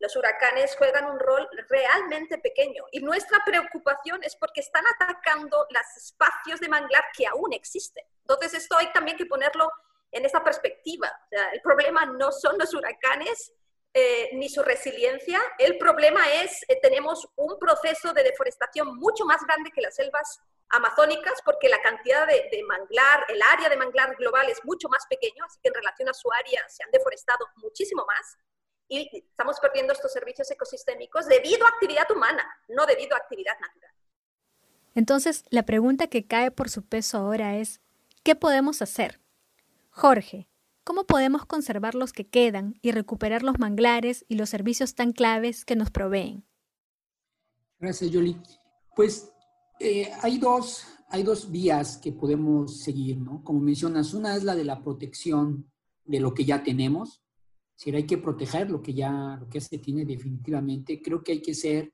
los 0.00 0.14
huracanes 0.16 0.76
juegan 0.76 1.06
un 1.06 1.18
rol 1.18 1.48
realmente 1.68 2.38
pequeño. 2.38 2.84
Y 2.92 3.00
nuestra 3.00 3.42
preocupación 3.44 4.22
es 4.22 4.36
porque 4.36 4.60
están 4.60 4.84
atacando 4.86 5.66
los 5.70 5.96
espacios 5.96 6.60
de 6.60 6.68
manglar 6.68 7.04
que 7.16 7.26
aún 7.26 7.52
existen. 7.52 8.04
Entonces 8.20 8.54
esto 8.54 8.76
hay 8.76 8.92
también 8.92 9.16
que 9.16 9.26
ponerlo 9.26 9.70
en 10.10 10.24
esa 10.24 10.42
perspectiva. 10.42 11.10
el 11.52 11.60
problema 11.60 12.06
no 12.06 12.32
son 12.32 12.56
los 12.58 12.72
huracanes 12.72 13.52
eh, 13.94 14.30
ni 14.34 14.48
su 14.48 14.62
resiliencia, 14.62 15.40
el 15.58 15.78
problema 15.78 16.20
es, 16.30 16.64
que 16.68 16.74
eh, 16.74 16.78
tenemos 16.80 17.26
un 17.36 17.58
proceso 17.58 18.12
de 18.12 18.22
deforestación 18.22 18.96
mucho 18.96 19.24
más 19.24 19.42
grande 19.44 19.70
que 19.74 19.80
las 19.80 19.96
selvas 19.96 20.40
amazónicas 20.68 21.40
porque 21.42 21.68
la 21.68 21.80
cantidad 21.80 22.26
de, 22.26 22.62
manglar, 22.66 23.24
el 23.28 23.40
área 23.42 23.68
de 23.70 23.76
manglar 23.76 24.14
global 24.16 24.48
es 24.50 24.62
mucho 24.64 24.88
más 24.88 25.06
pequeño, 25.08 25.42
así 25.44 25.58
que 25.62 25.68
en 25.68 25.74
relación 25.74 26.08
a 26.08 26.14
su 26.14 26.30
área 26.30 26.68
se 26.68 26.84
han 26.84 26.90
deforestado 26.90 27.46
muchísimo 27.56 28.04
más 28.06 28.36
y 28.88 29.08
estamos 29.12 29.58
perdiendo 29.60 29.92
estos 29.92 30.12
servicios 30.12 30.50
ecosistémicos 30.50 31.26
debido 31.26 31.66
a 31.66 31.68
actividad 31.68 32.10
humana, 32.10 32.42
no 32.68 32.86
debido 32.86 33.14
a 33.14 33.18
actividad 33.18 33.52
natural. 33.60 33.92
Entonces, 34.94 35.44
la 35.50 35.64
pregunta 35.64 36.08
que 36.08 36.26
cae 36.26 36.50
por 36.50 36.70
su 36.70 36.82
peso 36.82 37.18
ahora 37.18 37.56
es, 37.56 37.80
¿qué 38.24 38.34
podemos 38.34 38.82
hacer? 38.82 39.20
Jorge, 39.90 40.48
¿cómo 40.84 41.04
podemos 41.04 41.44
conservar 41.44 41.94
los 41.94 42.12
que 42.12 42.26
quedan 42.26 42.78
y 42.82 42.92
recuperar 42.92 43.42
los 43.42 43.58
manglares 43.58 44.24
y 44.28 44.36
los 44.36 44.48
servicios 44.48 44.94
tan 44.94 45.12
claves 45.12 45.64
que 45.64 45.76
nos 45.76 45.90
proveen? 45.90 46.44
Gracias, 47.78 48.10
Yoli. 48.10 48.40
Pues 48.96 49.30
eh, 49.78 50.10
hay, 50.22 50.38
dos, 50.38 50.86
hay 51.08 51.22
dos 51.22 51.50
vías 51.50 51.98
que 51.98 52.10
podemos 52.10 52.80
seguir, 52.82 53.18
¿no? 53.18 53.44
Como 53.44 53.60
mencionas, 53.60 54.14
una 54.14 54.34
es 54.34 54.42
la 54.42 54.56
de 54.56 54.64
la 54.64 54.82
protección 54.82 55.70
de 56.04 56.20
lo 56.20 56.34
que 56.34 56.44
ya 56.44 56.62
tenemos. 56.64 57.22
Si 57.78 57.92
hay 57.92 58.06
que 58.06 58.18
proteger 58.18 58.68
lo 58.68 58.82
que 58.82 58.92
ya 58.92 59.38
lo 59.38 59.48
que 59.48 59.60
se 59.60 59.78
tiene 59.78 60.04
definitivamente. 60.04 61.00
Creo 61.00 61.22
que 61.22 61.30
hay 61.30 61.40
que 61.40 61.54
ser, 61.54 61.92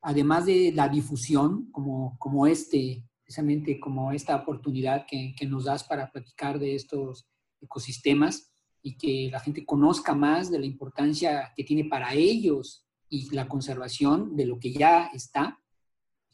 además 0.00 0.46
de 0.46 0.70
la 0.72 0.88
difusión, 0.88 1.68
como, 1.72 2.16
como 2.20 2.46
este, 2.46 3.02
precisamente 3.24 3.80
como 3.80 4.12
esta 4.12 4.36
oportunidad 4.36 5.04
que, 5.04 5.34
que 5.36 5.46
nos 5.46 5.64
das 5.64 5.82
para 5.82 6.12
platicar 6.12 6.60
de 6.60 6.76
estos 6.76 7.26
ecosistemas 7.60 8.52
y 8.82 8.96
que 8.96 9.28
la 9.32 9.40
gente 9.40 9.66
conozca 9.66 10.14
más 10.14 10.48
de 10.48 10.60
la 10.60 10.66
importancia 10.66 11.52
que 11.56 11.64
tiene 11.64 11.86
para 11.86 12.14
ellos 12.14 12.86
y 13.08 13.28
la 13.34 13.48
conservación 13.48 14.36
de 14.36 14.46
lo 14.46 14.60
que 14.60 14.72
ya 14.72 15.06
está 15.12 15.60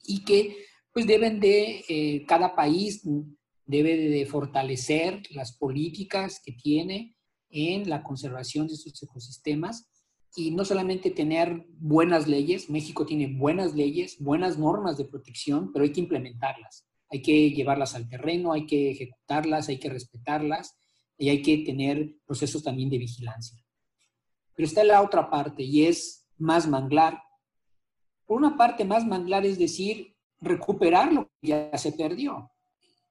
y 0.05 0.22
que 0.22 0.66
pues 0.92 1.07
deben 1.07 1.40
de, 1.40 1.83
eh, 1.88 2.26
cada 2.26 2.55
país 2.55 3.09
debe 3.64 3.96
de 3.96 4.26
fortalecer 4.26 5.22
las 5.31 5.57
políticas 5.57 6.42
que 6.44 6.52
tiene 6.52 7.12
en 7.53 7.88
la 7.88 8.03
conservación 8.03 8.67
de 8.67 8.75
estos 8.75 9.03
ecosistemas 9.03 9.88
y 10.35 10.51
no 10.51 10.65
solamente 10.65 11.11
tener 11.11 11.67
buenas 11.79 12.27
leyes, 12.27 12.71
México 12.71 13.05
tiene 13.05 13.27
buenas 13.27 13.75
leyes, 13.75 14.17
buenas 14.19 14.59
normas 14.59 14.97
de 14.97 15.05
protección, 15.05 15.71
pero 15.73 15.85
hay 15.85 15.93
que 15.93 16.01
implementarlas, 16.01 16.87
hay 17.11 17.21
que 17.21 17.51
llevarlas 17.51 17.95
al 17.95 18.09
terreno, 18.09 18.53
hay 18.53 18.67
que 18.67 18.91
ejecutarlas, 18.91 19.69
hay 19.69 19.79
que 19.79 19.91
respetarlas 19.91 20.75
y 21.19 21.29
hay 21.29 21.43
que 21.43 21.59
tener 21.59 22.17
procesos 22.25 22.62
también 22.62 22.88
de 22.88 22.99
vigilancia. 22.99 23.62
Pero 24.55 24.67
está 24.67 24.83
la 24.85 25.03
otra 25.03 25.31
parte 25.31 25.62
y 25.62 25.85
es 25.85 26.27
más 26.38 26.67
manglar. 26.67 27.21
Por 28.27 28.38
una 28.38 28.57
parte, 28.57 28.85
más 28.85 29.07
manglar 29.07 29.45
es 29.45 29.59
decir, 29.59 30.17
recuperar 30.41 31.12
lo 31.12 31.31
que 31.41 31.49
ya 31.49 31.79
se 31.79 31.93
perdió. 31.93 32.51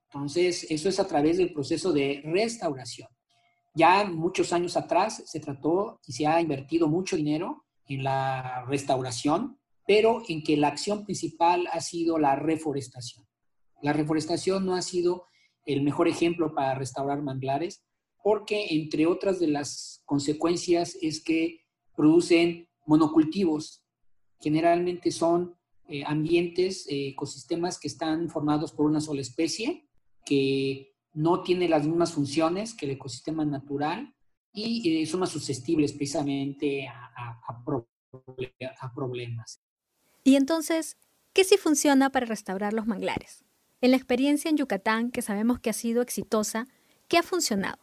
Entonces, 0.06 0.66
eso 0.70 0.90
es 0.90 1.00
a 1.00 1.08
través 1.08 1.38
del 1.38 1.54
proceso 1.54 1.94
de 1.94 2.22
restauración. 2.26 3.08
Ya 3.74 4.04
muchos 4.06 4.52
años 4.54 4.76
atrás 4.76 5.24
se 5.26 5.40
trató 5.40 6.00
y 6.06 6.14
se 6.14 6.28
ha 6.28 6.42
invertido 6.42 6.88
mucho 6.88 7.16
dinero 7.16 7.66
en 7.88 8.04
la 8.04 8.66
restauración, 8.66 9.60
pero 9.88 10.22
en 10.28 10.44
que 10.44 10.58
la 10.58 10.68
acción 10.68 11.06
principal 11.06 11.68
ha 11.72 11.80
sido 11.82 12.18
la 12.18 12.36
reforestación. 12.36 13.26
La 13.82 13.94
reforestación 13.94 14.66
no 14.66 14.76
ha 14.76 14.82
sido 14.82 15.26
el 15.66 15.84
mejor 15.84 16.08
ejemplo 16.08 16.54
para 16.54 16.76
restaurar 16.76 17.22
manglares, 17.22 17.84
porque 18.24 18.68
entre 18.76 19.08
otras 19.08 19.40
de 19.40 19.48
las 19.48 20.02
consecuencias 20.06 20.98
es 21.02 21.24
que 21.24 21.62
producen 21.96 22.68
monocultivos. 22.86 23.84
Generalmente 24.40 25.12
son 25.12 25.56
eh, 25.88 26.04
ambientes, 26.06 26.88
eh, 26.88 27.10
ecosistemas 27.10 27.80
que 27.80 27.88
están 27.88 28.30
formados 28.30 28.72
por 28.72 28.86
una 28.86 29.02
sola 29.02 29.22
especie, 29.22 29.88
que 30.26 30.91
no 31.14 31.42
tiene 31.42 31.68
las 31.68 31.86
mismas 31.86 32.14
funciones 32.14 32.74
que 32.74 32.86
el 32.86 32.94
ecosistema 32.94 33.46
natural 33.46 34.14
y 34.54 35.02
eh, 35.02 35.06
son 35.06 35.22
más 35.22 35.30
susceptibles 35.30 35.94
precisamente 35.94 36.88
a, 36.88 37.40
a 38.80 38.94
problemas. 38.94 39.62
Y 40.24 40.36
entonces, 40.36 40.98
¿qué 41.34 41.44
sí 41.44 41.58
funciona 41.58 42.10
para 42.12 42.26
restaurar 42.26 42.74
los 42.74 42.88
manglares? 42.88 43.44
En 43.82 43.92
la 43.92 43.98
experiencia 43.98 44.50
en 44.50 44.58
Yucatán, 44.58 45.12
que 45.12 45.22
sabemos 45.22 45.60
que 45.60 45.70
ha 45.70 45.74
sido 45.74 46.02
exitosa, 46.02 46.68
¿qué 47.08 47.18
ha 47.18 47.24
funcionado? 47.24 47.80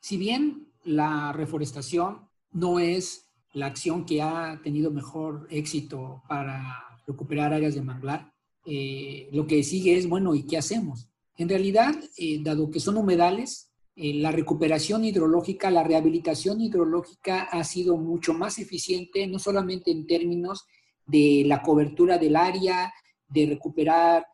Si 0.00 0.16
bien 0.16 0.68
la 0.84 1.32
reforestación 1.32 2.28
no 2.50 2.80
es 2.80 3.28
la 3.52 3.66
acción 3.66 4.04
que 4.04 4.22
ha 4.22 4.60
tenido 4.62 4.90
mejor 4.90 5.46
éxito 5.50 6.22
para 6.28 7.00
recuperar 7.06 7.52
áreas 7.52 7.74
de 7.74 7.82
manglar, 7.82 8.32
eh, 8.66 9.28
lo 9.32 9.46
que 9.46 9.62
sigue 9.62 9.96
es, 9.96 10.08
bueno, 10.08 10.34
¿y 10.34 10.44
qué 10.44 10.58
hacemos? 10.58 11.08
En 11.38 11.48
realidad, 11.48 11.94
eh, 12.16 12.40
dado 12.42 12.68
que 12.68 12.80
son 12.80 12.96
humedales, 12.96 13.70
eh, 13.94 14.14
la 14.14 14.32
recuperación 14.32 15.04
hidrológica, 15.04 15.70
la 15.70 15.84
rehabilitación 15.84 16.60
hidrológica 16.60 17.42
ha 17.42 17.62
sido 17.62 17.96
mucho 17.96 18.34
más 18.34 18.58
eficiente, 18.58 19.24
no 19.28 19.38
solamente 19.38 19.92
en 19.92 20.06
términos 20.06 20.66
de 21.06 21.44
la 21.46 21.62
cobertura 21.62 22.18
del 22.18 22.36
área, 22.36 22.92
de 23.28 23.46
recuperar 23.46 24.26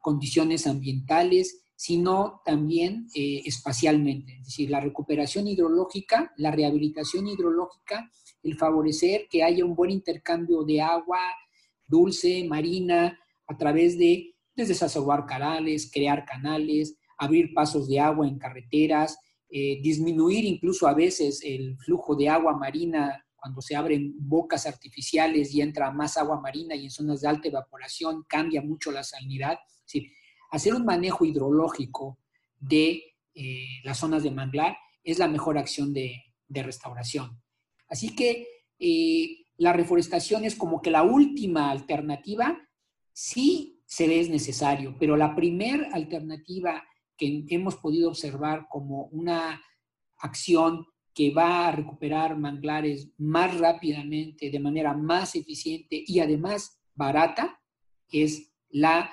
condiciones 0.00 0.66
ambientales, 0.66 1.62
sino 1.76 2.40
también 2.44 3.06
espacialmente. 3.14 4.38
Es 4.40 4.46
decir, 4.46 4.70
la 4.70 4.80
recuperación 4.80 5.46
hidrológica, 5.46 6.32
la 6.36 6.50
rehabilitación 6.50 7.28
hidrológica, 7.28 8.10
el 8.42 8.56
favorecer 8.56 9.28
que 9.30 9.44
haya 9.44 9.64
un 9.64 9.76
buen 9.76 9.92
intercambio 9.92 10.64
de 10.64 10.80
agua, 10.80 11.20
dulce, 11.86 12.44
marina, 12.48 13.18
a 13.46 13.56
través 13.56 13.96
de 13.98 14.33
desde 14.54 14.74
canales, 15.26 15.90
crear 15.92 16.24
canales, 16.24 16.96
abrir 17.18 17.52
pasos 17.54 17.88
de 17.88 18.00
agua 18.00 18.26
en 18.28 18.38
carreteras, 18.38 19.18
eh, 19.48 19.80
disminuir 19.82 20.44
incluso 20.44 20.86
a 20.86 20.94
veces 20.94 21.40
el 21.44 21.76
flujo 21.78 22.16
de 22.16 22.28
agua 22.28 22.56
marina 22.56 23.24
cuando 23.36 23.60
se 23.60 23.76
abren 23.76 24.14
bocas 24.16 24.66
artificiales 24.66 25.54
y 25.54 25.60
entra 25.60 25.90
más 25.90 26.16
agua 26.16 26.40
marina 26.40 26.74
y 26.74 26.84
en 26.84 26.90
zonas 26.90 27.20
de 27.20 27.28
alta 27.28 27.48
evaporación 27.48 28.24
cambia 28.26 28.62
mucho 28.62 28.90
la 28.90 29.04
salinidad. 29.04 29.58
Es 29.86 30.02
hacer 30.50 30.74
un 30.74 30.84
manejo 30.84 31.24
hidrológico 31.24 32.18
de 32.58 33.02
eh, 33.34 33.66
las 33.82 33.98
zonas 33.98 34.22
de 34.22 34.30
manglar 34.30 34.76
es 35.02 35.18
la 35.18 35.28
mejor 35.28 35.58
acción 35.58 35.92
de, 35.92 36.22
restauración. 36.48 37.42
Así 37.88 38.14
que 38.14 38.46
eh, 38.78 39.44
la 39.56 39.72
reforestación 39.72 40.44
es 40.44 40.54
como 40.54 40.80
que 40.80 40.90
la 40.90 41.02
última 41.02 41.70
alternativa, 41.70 42.56
sí 43.12 43.73
se 43.94 44.08
ve 44.08 44.18
es 44.18 44.28
necesario, 44.28 44.96
pero 44.98 45.16
la 45.16 45.36
primera 45.36 45.88
alternativa 45.92 46.82
que 47.16 47.44
hemos 47.50 47.76
podido 47.76 48.08
observar 48.08 48.66
como 48.68 49.04
una 49.12 49.62
acción 50.18 50.84
que 51.14 51.30
va 51.32 51.68
a 51.68 51.70
recuperar 51.70 52.36
manglares 52.36 53.12
más 53.18 53.56
rápidamente, 53.56 54.50
de 54.50 54.58
manera 54.58 54.94
más 54.94 55.36
eficiente 55.36 56.02
y 56.04 56.18
además 56.18 56.80
barata, 56.96 57.60
es 58.10 58.52
la 58.68 59.12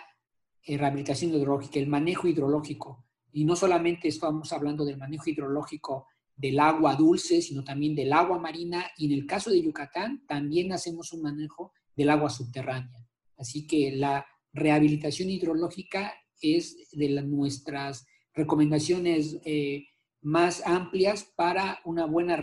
rehabilitación 0.65 1.31
hidrológica, 1.31 1.77
el 1.77 1.85
manejo 1.85 2.27
hidrológico. 2.27 3.05
Y 3.31 3.45
no 3.45 3.55
solamente 3.55 4.07
estamos 4.07 4.51
hablando 4.51 4.83
del 4.83 4.97
manejo 4.97 5.29
hidrológico 5.29 6.07
del 6.35 6.59
agua 6.59 6.95
dulce, 6.95 7.43
sino 7.43 7.63
también 7.63 7.93
del 7.93 8.13
agua 8.13 8.39
marina 8.39 8.87
y 8.97 9.13
en 9.13 9.19
el 9.19 9.27
caso 9.27 9.51
de 9.51 9.61
Yucatán 9.61 10.25
también 10.25 10.73
hacemos 10.73 11.13
un 11.13 11.21
manejo 11.21 11.71
del 11.95 12.09
agua 12.09 12.31
subterránea. 12.31 13.05
Así 13.37 13.67
que 13.67 13.91
la 13.91 14.25
rehabilitación 14.53 15.29
hidrológica 15.29 16.13
es 16.41 16.89
de 16.91 17.09
nuestras 17.21 18.05
recomendaciones 18.33 19.37
eh, 19.45 19.85
más 20.21 20.65
amplias 20.65 21.23
para 21.35 21.79
una 21.85 22.05
buena 22.05 22.37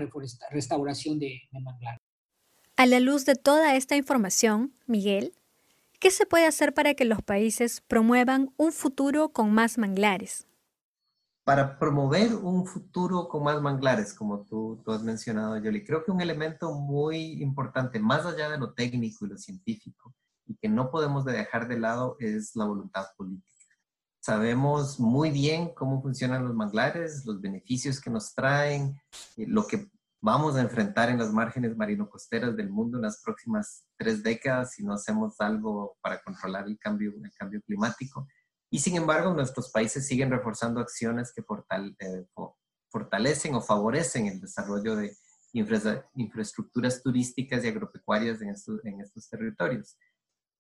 restauración 0.51 1.18
de, 1.18 1.40
de 1.51 1.61
manglar. 1.61 1.99
A 2.77 2.87
la 2.87 3.01
luz 3.01 3.25
de 3.25 3.35
toda 3.35 3.75
esta 3.77 3.97
información, 3.97 4.73
Miguel, 4.87 5.33
¿qué 5.99 6.11
se 6.11 6.27
puede 6.27 6.47
hacer 6.47 6.75
para 6.75 6.94
que 6.94 7.05
los 7.05 7.23
países 7.23 7.81
promuevan 7.81 8.53
un 8.57 8.73
futuro 8.73 9.31
con 9.31 9.53
más 9.53 9.79
manglares? 9.79 10.49
para 11.49 11.79
promover 11.79 12.35
un 12.35 12.66
futuro 12.66 13.27
con 13.27 13.42
más 13.42 13.62
manglares, 13.62 14.12
como 14.12 14.44
tú, 14.44 14.83
tú 14.85 14.92
has 14.92 15.03
mencionado, 15.03 15.57
Yoli, 15.57 15.83
creo 15.83 16.05
que 16.05 16.11
un 16.11 16.21
elemento 16.21 16.75
muy 16.75 17.42
importante, 17.42 17.99
más 17.99 18.27
allá 18.27 18.51
de 18.51 18.59
lo 18.59 18.75
técnico 18.75 19.25
y 19.25 19.31
lo 19.31 19.38
científico, 19.38 20.14
y 20.48 20.56
que 20.56 20.68
no 20.68 20.90
podemos 20.90 21.24
dejar 21.24 21.68
de 21.68 21.78
lado, 21.78 22.16
es 22.18 22.56
la 22.56 22.64
voluntad 22.64 23.06
política. 23.16 23.46
Sabemos 24.20 24.98
muy 24.98 25.30
bien 25.30 25.72
cómo 25.74 26.02
funcionan 26.02 26.44
los 26.44 26.54
manglares, 26.54 27.24
los 27.24 27.40
beneficios 27.40 28.00
que 28.00 28.11
nos 28.11 28.34
traen, 28.34 29.00
eh, 29.37 29.46
lo 29.46 29.66
que 29.66 29.90
vamos 30.20 30.56
a 30.56 30.62
enfrentar 30.62 31.11
en 31.11 31.18
las 31.18 31.32
márgenes 31.32 31.76
marino-costeras 31.76 32.56
del 32.56 32.70
mundo 32.70 32.98
en 32.98 33.02
las 33.02 33.22
próximas 33.22 33.84
tres 33.96 34.22
décadas 34.22 34.72
si 34.74 34.84
no 34.84 34.94
hacemos 34.94 35.40
algo 35.40 35.96
para 36.02 36.20
controlar 36.22 36.66
el 36.66 36.78
cambio, 36.78 37.12
el 37.22 37.32
cambio 37.38 37.62
climático. 37.62 38.26
Y 38.70 38.80
sin 38.80 38.96
embargo, 38.96 39.32
nuestros 39.32 39.70
países 39.70 40.06
siguen 40.06 40.30
reforzando 40.30 40.80
acciones 40.80 41.32
que 41.32 41.42
eh, 41.42 42.26
fortalecen 42.90 43.54
o 43.54 43.61
favorecen 43.61 44.26
el 44.26 44.40
desarrollo 44.40 44.96
de 44.96 45.16
infraestructuras 45.52 47.02
turísticas 47.02 47.64
y 47.64 47.68
agropecuarias 47.68 48.42
en 48.42 48.50
estos, 48.50 48.84
en 48.84 49.00
estos 49.00 49.28
territorios. 49.28 49.96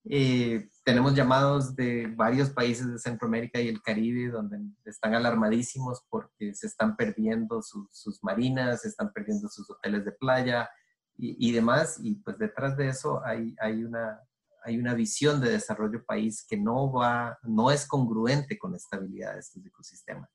Eh, 0.04 0.68
tenemos 0.84 1.14
llamados 1.14 1.74
de 1.76 2.06
varios 2.16 2.50
países 2.50 2.90
de 2.90 2.98
Centroamérica 2.98 3.60
y 3.60 3.68
el 3.68 3.82
Caribe 3.82 4.30
donde 4.30 4.58
están 4.84 5.14
alarmadísimos 5.14 6.02
porque 6.08 6.54
se 6.54 6.66
están 6.66 6.96
perdiendo 6.96 7.60
sus 7.62 8.22
marinas, 8.22 8.82
se 8.82 8.88
están 8.88 9.12
perdiendo 9.12 9.48
sus 9.48 9.68
hoteles 9.70 10.04
de 10.04 10.12
playa 10.12 10.68
y, 11.16 11.48
y, 11.48 11.52
demás. 11.52 11.98
Y 12.02 12.14
pues 12.16 12.38
detrás 12.38 12.76
de 12.76 12.88
eso 12.88 13.22
hay, 13.24 13.54
hay 13.60 13.84
una, 13.84 14.20
hay 14.64 14.78
una 14.78 14.94
visión 14.94 15.40
de 15.40 15.50
desarrollo 15.50 16.04
país 16.04 16.46
que 16.48 16.56
no 16.56 16.92
va, 16.92 17.38
no 17.42 17.70
es 17.70 17.86
congruente 17.86 18.58
con 18.58 18.72
la 18.72 18.76
estabilidad 18.76 19.34
de 19.34 19.40
estos 19.40 19.64
ecosistemas. 19.64 20.30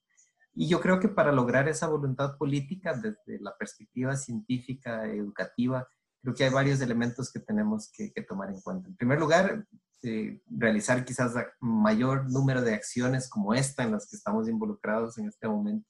Y 0.56 0.68
yo 0.68 0.80
creo 0.82 1.00
que 1.00 1.10
para 1.10 1.32
lograr 1.32 1.68
esa 1.68 1.88
voluntad 1.88 2.38
política 2.38 2.94
desde 2.94 3.42
la 3.42 3.56
perspectiva 3.58 4.16
científica, 4.16 5.06
educativa, 5.06 5.88
creo 6.24 6.34
que 6.34 6.46
hay 6.46 6.50
varios 6.50 6.80
elementos 6.80 7.32
que 7.32 7.42
tenemos 7.42 7.92
que, 7.92 8.10
tomar 8.28 8.50
en 8.50 8.62
cuenta. 8.62 8.88
En 8.88 8.96
primer 8.96 9.20
lugar, 9.20 9.68
eh, 10.04 10.42
realizar 10.50 11.04
quizás 11.04 11.34
mayor 11.60 12.32
número 12.32 12.62
de 12.62 12.74
acciones 12.74 13.30
como 13.30 13.54
esta 13.54 13.84
en 13.84 13.92
las 13.92 14.10
que 14.10 14.16
estamos 14.16 14.48
involucrados 14.48 15.18
en 15.18 15.28
este 15.28 15.50
momento, 15.50 15.88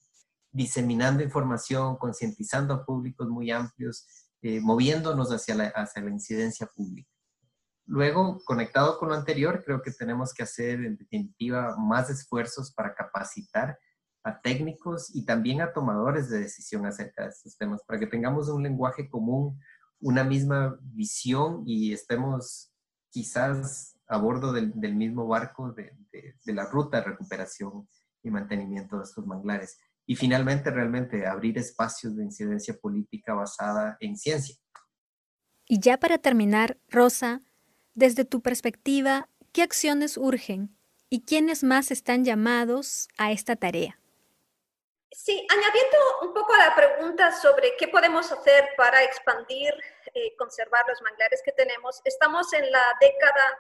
diseminando 0.51 1.23
información, 1.23 1.97
concientizando 1.97 2.73
a 2.73 2.83
públicos 2.83 3.29
muy 3.29 3.51
amplios, 3.51 4.07
eh, 4.41 4.59
moviéndonos 4.59 5.29
hacia 5.31 5.53
la, 5.53 5.67
hacia 5.67 6.01
la 6.01 6.09
incidencia 6.09 6.67
pública. 6.75 7.09
Luego, 7.85 8.41
conectado 8.43 8.97
con 8.97 9.09
lo 9.09 9.15
anterior, 9.15 9.61
creo 9.63 9.83
que 9.83 9.91
tenemos 9.91 10.33
que 10.33 10.43
hacer 10.43 10.83
en 10.83 10.97
definitiva 10.97 11.75
más 11.77 12.09
esfuerzos 12.09 12.73
para 12.73 12.95
capacitar 12.95 13.77
a 14.23 14.39
técnicos 14.41 15.13
y 15.13 15.25
también 15.25 15.61
a 15.61 15.73
tomadores 15.73 16.29
de 16.29 16.39
decisión 16.39 16.85
acerca 16.85 17.23
de 17.23 17.29
estos 17.29 17.57
temas, 17.57 17.83
para 17.85 17.99
que 17.99 18.07
tengamos 18.07 18.47
un 18.47 18.63
lenguaje 18.63 19.09
común, 19.09 19.59
una 20.03 20.25
misma 20.25 20.77
visión 20.81 21.63
y 21.65 21.93
estemos 21.93 22.71
quizás 23.09 23.97
a 24.07 24.17
bordo 24.17 24.51
del, 24.51 24.95
mismo 24.95 25.25
barco 25.27 25.71
de, 25.71 25.95
de, 26.11 26.53
la 26.53 26.65
ruta 26.65 26.97
de 26.97 27.05
recuperación 27.05 27.87
y 28.21 28.29
mantenimiento 28.29 28.97
de 28.97 29.03
estos 29.03 29.25
manglares. 29.25 29.79
Y 30.05 30.15
finalmente, 30.15 30.69
realmente 30.71 31.25
abrir 31.25 31.57
espacios 31.57 32.17
de 32.17 32.25
incidencia 32.25 32.77
política 32.77 33.33
basada 33.33 33.95
en 34.01 34.17
ciencia. 34.17 34.57
Y 35.65 35.79
ya 35.79 35.97
para 35.97 36.17
terminar, 36.17 36.77
Rosa, 36.89 37.41
desde 37.95 38.25
tu 38.25 38.41
perspectiva, 38.41 39.29
¿qué 39.53 39.61
acciones 39.61 40.17
urgen 40.17 40.75
y 41.09 41.21
quiénes 41.21 41.63
más 41.63 41.91
están 41.91 42.25
llamados 42.25 43.07
a 43.17 43.31
esta 43.31 43.55
tarea? 43.55 44.02
Sí, 45.15 45.45
añadiendo 45.47 45.97
un 46.23 46.33
poco 46.33 46.53
a 46.53 46.69
la 46.69 46.75
pregunta 46.75 47.31
sobre 47.31 47.75
qué 47.77 47.87
podemos 47.87 48.31
hacer 48.31 48.69
para 48.75 49.03
expandir 49.03 49.71
y 50.11 50.27
eh, 50.27 50.35
conservar 50.35 50.83
los 50.87 51.01
manglares 51.03 51.41
que 51.45 51.51
tenemos, 51.51 52.01
estamos 52.03 52.51
en 52.53 52.71
la 52.71 52.83
década 52.99 53.59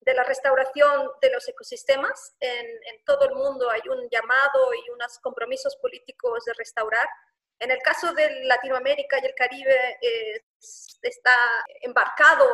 de 0.00 0.14
la 0.14 0.24
restauración 0.24 1.10
de 1.20 1.30
los 1.30 1.46
ecosistemas. 1.46 2.34
En, 2.40 3.04
todo 3.04 3.28
el 3.28 3.34
mundo 3.34 3.70
hay 3.70 3.82
un 3.86 4.08
llamado 4.08 4.72
y 4.74 4.90
unos 4.90 5.18
compromisos 5.18 5.76
políticos 5.76 6.42
de 6.46 6.54
restaurar. 6.54 7.06
En 7.58 7.70
el 7.70 7.78
caso 7.78 8.14
de 8.14 8.44
Latinoamérica 8.44 9.18
y 9.18 9.26
el 9.26 9.34
Caribe 9.34 9.98
está 11.02 11.36
embarcado 11.82 12.48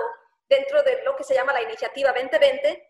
dentro 0.48 0.82
de 0.82 1.04
lo 1.04 1.14
que 1.14 1.22
se 1.22 1.34
llama 1.34 1.52
la 1.52 1.62
Iniciativa 1.62 2.10
2020. 2.10 2.89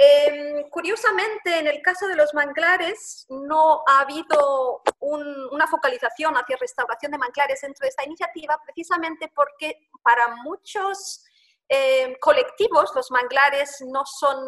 Em, 0.00 0.70
curiosamente, 0.70 1.58
en 1.58 1.66
el 1.66 1.82
caso 1.82 2.06
de 2.06 2.14
los 2.14 2.32
manglares, 2.32 3.26
no 3.30 3.82
ha 3.84 4.02
habido 4.02 4.80
una 5.00 5.66
focalización 5.66 6.36
hacia 6.36 6.56
restauración 6.56 7.10
de 7.10 7.18
manglares 7.18 7.60
dentro 7.62 7.82
de 7.82 7.88
esta 7.88 8.04
iniciativa, 8.04 8.60
precisamente 8.64 9.28
porque 9.34 9.88
para 10.00 10.28
muchos 10.44 11.24
em, 11.68 12.14
colectivos 12.20 12.92
los 12.94 13.10
manglares 13.10 13.82
no 13.88 14.06
son 14.06 14.38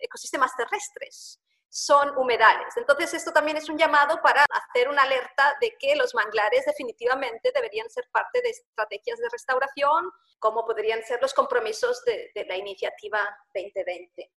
ecosistemas 0.00 0.54
terrestres. 0.56 1.40
son 1.72 2.16
humedales. 2.18 2.76
Entonces, 2.76 3.14
esto 3.14 3.32
también 3.32 3.56
es 3.56 3.68
un 3.68 3.78
llamado 3.78 4.20
para 4.22 4.44
hacer 4.50 4.88
una 4.88 5.02
alerta 5.02 5.56
de 5.60 5.76
que 5.78 5.94
los 5.94 6.14
manglares 6.16 6.64
definitivamente 6.66 7.52
deberían 7.54 7.88
ser 7.90 8.08
parte 8.10 8.42
de 8.42 8.50
estrategias 8.50 9.18
de 9.20 9.28
restauración, 9.28 10.10
como 10.40 10.66
podrían 10.66 11.02
ser 11.04 11.20
los 11.22 11.32
compromisos 11.32 12.04
de, 12.04 12.32
de 12.34 12.44
la 12.46 12.56
iniciativa 12.56 13.20
2020. 13.54 14.30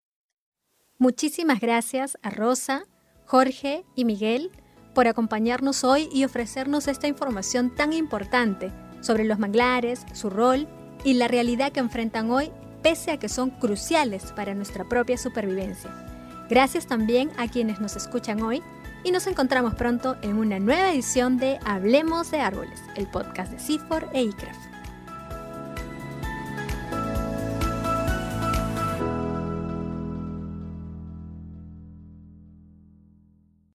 Muchísimas 1.04 1.60
gracias 1.60 2.18
a 2.22 2.30
Rosa, 2.30 2.84
Jorge 3.26 3.84
y 3.94 4.06
Miguel 4.06 4.52
por 4.96 5.10
acompañarnos 5.10 5.84
hoy 5.84 6.08
y 6.14 6.24
ofrecernos 6.24 6.88
esta 6.88 7.10
información 7.10 7.76
tan 7.76 7.92
importante 7.92 8.72
sobre 9.02 9.26
los 9.26 9.38
manglares, 9.38 10.06
su 10.14 10.30
rol 10.30 10.66
y 11.04 11.16
la 11.16 11.28
realidad 11.28 11.74
que 11.74 11.82
enfrentan 11.82 12.32
hoy, 12.32 12.54
pese 12.82 13.12
a 13.12 13.20
que 13.20 13.28
son 13.28 13.50
cruciales 13.50 14.32
para 14.32 14.56
nuestra 14.56 14.88
propia 14.88 15.18
supervivencia. 15.18 15.92
Gracias 16.50 16.88
también 16.88 17.32
a 17.36 17.50
quienes 17.50 17.82
nos 17.82 17.98
escuchan 17.98 18.42
hoy 18.42 18.64
y 19.04 19.12
nos 19.12 19.28
encontramos 19.28 19.76
pronto 19.76 20.16
en 20.22 20.38
una 20.38 20.58
nueva 20.60 20.94
edición 20.94 21.36
de 21.36 21.60
Hablemos 21.66 22.32
de 22.32 22.40
Árboles, 22.40 22.80
el 22.96 23.08
podcast 23.08 23.52
de 23.52 23.60
CIFOR 23.60 24.08
e 24.14 24.22
ICRAF. 24.24 24.73